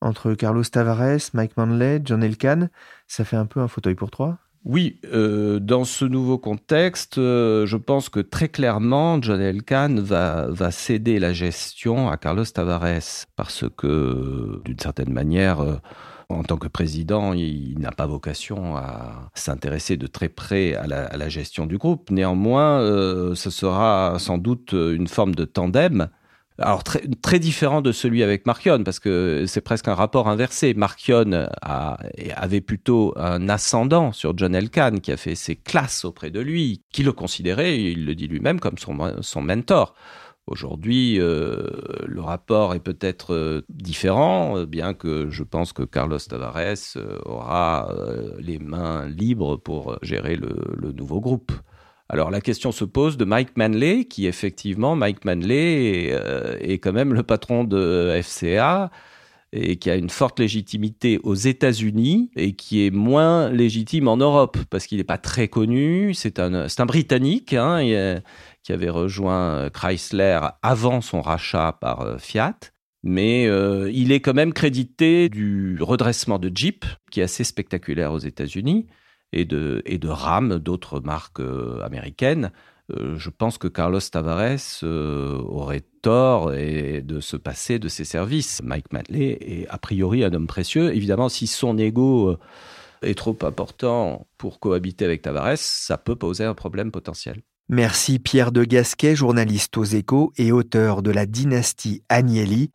Entre 0.00 0.34
Carlos 0.34 0.62
Tavares, 0.62 1.30
Mike 1.34 1.56
Manley, 1.56 2.00
John 2.04 2.22
Elkann, 2.22 2.70
ça 3.06 3.24
fait 3.24 3.36
un 3.36 3.46
peu 3.46 3.60
un 3.60 3.68
fauteuil 3.68 3.94
pour 3.94 4.10
trois 4.10 4.38
oui, 4.64 5.00
euh, 5.06 5.60
dans 5.60 5.84
ce 5.84 6.04
nouveau 6.04 6.36
contexte, 6.36 7.16
euh, 7.16 7.64
je 7.64 7.76
pense 7.76 8.08
que 8.08 8.20
très 8.20 8.48
clairement, 8.48 9.22
John 9.22 9.40
Elkann 9.40 10.00
va, 10.00 10.48
va 10.50 10.70
céder 10.70 11.18
la 11.18 11.32
gestion 11.32 12.10
à 12.10 12.16
Carlos 12.16 12.44
Tavares 12.44 13.26
parce 13.36 13.64
que, 13.76 14.60
d'une 14.64 14.78
certaine 14.78 15.12
manière, 15.12 15.60
euh, 15.60 15.76
en 16.28 16.42
tant 16.42 16.56
que 16.58 16.68
président, 16.68 17.32
il, 17.32 17.78
n'a 17.78 17.90
pas 17.90 18.06
vocation 18.06 18.76
à 18.76 19.30
s'intéresser 19.34 19.96
de 19.96 20.06
très 20.06 20.28
près 20.28 20.74
à 20.74 20.86
la, 20.86 21.28
gestion 21.28 21.66
du 21.66 21.78
groupe. 21.78 22.10
Néanmoins, 22.10 22.80
ce 23.34 23.50
sera 23.50 24.16
sans 24.18 24.38
doute 24.38 24.72
une 24.72 25.08
forme 25.08 25.34
de 25.34 25.44
tandem 25.44 26.08
alors 26.60 26.82
très, 26.82 27.38
différent 27.38 27.82
de 27.82 27.92
celui 27.92 28.22
avec 28.22 28.44
Marchion, 28.44 28.82
parce 28.82 28.98
que 28.98 29.44
c'est 29.46 29.60
presque 29.60 29.86
un 29.86 29.94
rapport 29.94 30.28
inversé. 30.28 30.74
Marchion 30.74 31.48
avait 31.62 32.60
plutôt 32.60 33.14
un 33.16 33.48
ascendant 33.48 34.12
sur 34.12 34.36
John 34.36 34.54
Elkann, 34.56 35.00
qui 35.00 35.12
a 35.12 35.16
fait 35.16 35.36
ses 35.36 35.54
classes 35.54 36.04
auprès 36.04 36.30
de 36.30 36.40
lui, 36.40 36.82
qui 36.90 37.04
le 37.04 37.12
considérait, 37.12 37.80
il 37.80 38.04
le 38.04 38.14
dit 38.16 38.26
lui-même, 38.26 38.58
comme 38.58 38.76
son 38.76 39.42
mentor. 39.42 39.94
Aujourd'hui, 40.48 41.20
euh, 41.20 41.62
le 42.06 42.20
rapport 42.20 42.74
est 42.74 42.80
peut-être 42.80 43.34
euh, 43.34 43.62
différent, 43.68 44.64
bien 44.64 44.94
que 44.94 45.30
je 45.30 45.42
pense 45.44 45.72
que 45.72 45.82
Carlos 45.82 46.18
Tavares 46.18 46.96
euh, 46.96 47.18
aura 47.24 47.92
les 48.38 48.58
mains 48.58 49.06
libres 49.06 49.56
pour 49.56 49.98
gérer 50.02 50.36
le 50.36 50.92
nouveau 50.92 51.20
groupe. 51.20 51.52
Alors 52.10 52.30
la 52.30 52.40
question 52.40 52.72
se 52.72 52.84
pose 52.84 53.18
de 53.18 53.26
Mike 53.26 53.56
Manley, 53.56 54.06
qui 54.06 54.26
effectivement, 54.26 54.96
Mike 54.96 55.26
Manley 55.26 56.08
euh, 56.12 56.56
est, 56.60 56.78
quand 56.78 56.92
même 56.92 57.12
le 57.12 57.22
patron 57.22 57.64
de 57.64 58.18
FCA 58.22 58.90
et 59.52 59.76
qui 59.76 59.90
a 59.90 59.96
une 59.96 60.10
forte 60.10 60.40
légitimité 60.40 61.18
aux 61.22 61.34
États-Unis 61.34 62.30
et 62.36 62.54
qui 62.54 62.86
est 62.86 62.90
moins 62.90 63.50
légitime 63.50 64.08
en 64.08 64.16
Europe 64.16 64.58
parce 64.70 64.86
qu'il 64.86 64.98
n'est 64.98 65.04
pas 65.04 65.18
très 65.18 65.48
connu. 65.48 66.12
C'est 66.14 66.38
un, 66.38 66.66
Britannique 66.86 67.54
hein, 67.54 67.80
euh, 67.82 68.20
qui 68.62 68.72
avait 68.72 68.90
rejoint 68.90 69.70
Chrysler 69.70 70.40
avant 70.62 71.00
son 71.00 71.22
rachat 71.22 71.78
par 71.80 72.02
euh, 72.02 72.18
Fiat. 72.18 72.58
Mais 73.04 73.44
il 73.92 74.10
est 74.10 74.18
quand 74.18 74.34
même 74.34 74.52
crédité 74.52 75.28
du 75.28 75.78
redressement 75.80 76.40
de 76.40 76.50
Jeep, 76.52 76.84
qui 77.12 77.20
est 77.20 77.22
assez 77.22 77.44
spectaculaire 77.44 78.12
aux 78.12 78.18
États-Unis 78.18 78.88
et 79.32 79.44
de, 79.44 79.82
et 79.84 79.98
de 79.98 80.08
RAM, 80.08 80.58
d'autres 80.58 81.00
marques 81.00 81.40
euh, 81.40 81.82
américaines. 81.82 82.50
Euh, 82.90 83.16
je 83.18 83.30
pense 83.30 83.58
que 83.58 83.68
Carlos 83.68 84.00
Tavares 84.00 84.80
euh, 84.82 85.38
aurait 85.42 85.84
tort 86.02 86.50
de 86.52 87.20
se 87.20 87.36
passer 87.36 87.78
de 87.78 87.88
ses 87.88 88.04
services. 88.04 88.62
Mike 88.62 88.92
Manley 88.92 89.38
est 89.40 89.66
a 89.68 89.78
priori 89.78 90.24
un 90.24 90.32
homme 90.32 90.46
précieux. 90.46 90.94
Évidemment, 90.94 91.28
si 91.28 91.46
son 91.46 91.76
ego 91.76 92.36
est 93.02 93.16
trop 93.16 93.36
important 93.42 94.26
pour 94.38 94.60
cohabiter 94.60 95.04
avec 95.04 95.22
Tavares, 95.22 95.58
ça 95.58 95.98
peut 95.98 96.16
poser 96.16 96.44
un 96.44 96.54
problème 96.54 96.90
potentiel. 96.90 97.42
Merci 97.70 98.18
Pierre 98.18 98.50
de 98.50 98.64
Gasquet, 98.64 99.14
journaliste 99.14 99.76
aux 99.76 99.84
échos 99.84 100.32
et 100.38 100.52
auteur 100.52 101.02
de 101.02 101.10
la 101.10 101.26
dynastie 101.26 102.02
Agnelli. 102.08 102.70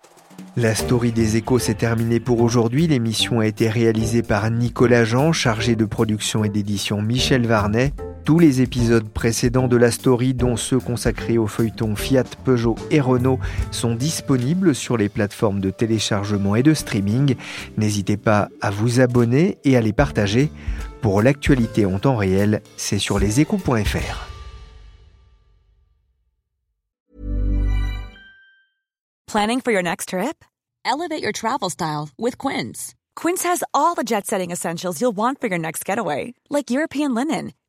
La 0.55 0.75
story 0.75 1.11
des 1.11 1.35
échos 1.35 1.57
s'est 1.57 1.73
terminée 1.73 2.19
pour 2.19 2.41
aujourd'hui. 2.41 2.85
L'émission 2.85 3.39
a 3.39 3.47
été 3.47 3.69
réalisée 3.69 4.21
par 4.21 4.51
Nicolas 4.51 5.03
Jean, 5.03 5.31
chargé 5.31 5.75
de 5.75 5.85
production 5.85 6.43
et 6.43 6.49
d'édition 6.49 7.01
Michel 7.01 7.47
Varnet. 7.47 7.91
Tous 8.25 8.39
les 8.39 8.61
épisodes 8.61 9.07
précédents 9.09 9.67
de 9.67 9.75
la 9.75 9.91
story, 9.91 10.33
dont 10.33 10.55
ceux 10.55 10.79
consacrés 10.79 11.37
au 11.37 11.47
feuilleton 11.47 11.95
Fiat, 11.95 12.23
Peugeot 12.45 12.75
et 12.89 13.01
Renault, 13.01 13.39
sont 13.71 13.95
disponibles 13.95 14.73
sur 14.73 14.95
les 14.95 15.09
plateformes 15.09 15.59
de 15.59 15.69
téléchargement 15.69 16.55
et 16.55 16.63
de 16.63 16.73
streaming. 16.73 17.35
N'hésitez 17.77 18.15
pas 18.15 18.47
à 18.61 18.71
vous 18.71 19.01
abonner 19.01 19.57
et 19.65 19.75
à 19.75 19.81
les 19.81 19.93
partager. 19.93 20.51
Pour 21.01 21.21
l'actualité 21.21 21.85
en 21.85 21.99
temps 21.99 22.15
réel, 22.15 22.61
c'est 22.77 22.99
sur 22.99 23.19
leséchos.fr. 23.19 24.29
Planning 29.27 29.61
for 29.61 29.71
your 29.71 29.81
next 29.81 30.09
trip? 30.09 30.45
Elevate 30.85 31.21
your 31.21 31.33
travel 31.33 31.69
style 31.69 32.09
with 32.19 32.37
Quince. 32.37 32.93
Quince 33.15 33.43
has 33.43 33.63
all 33.73 33.95
the 33.95 34.03
jet 34.03 34.25
setting 34.27 34.51
essentials 34.51 35.01
you'll 35.01 35.15
want 35.15 35.41
for 35.41 35.47
your 35.47 35.57
next 35.57 35.83
getaway, 35.85 36.33
like 36.49 36.69
European 36.69 37.13
linen, 37.13 37.53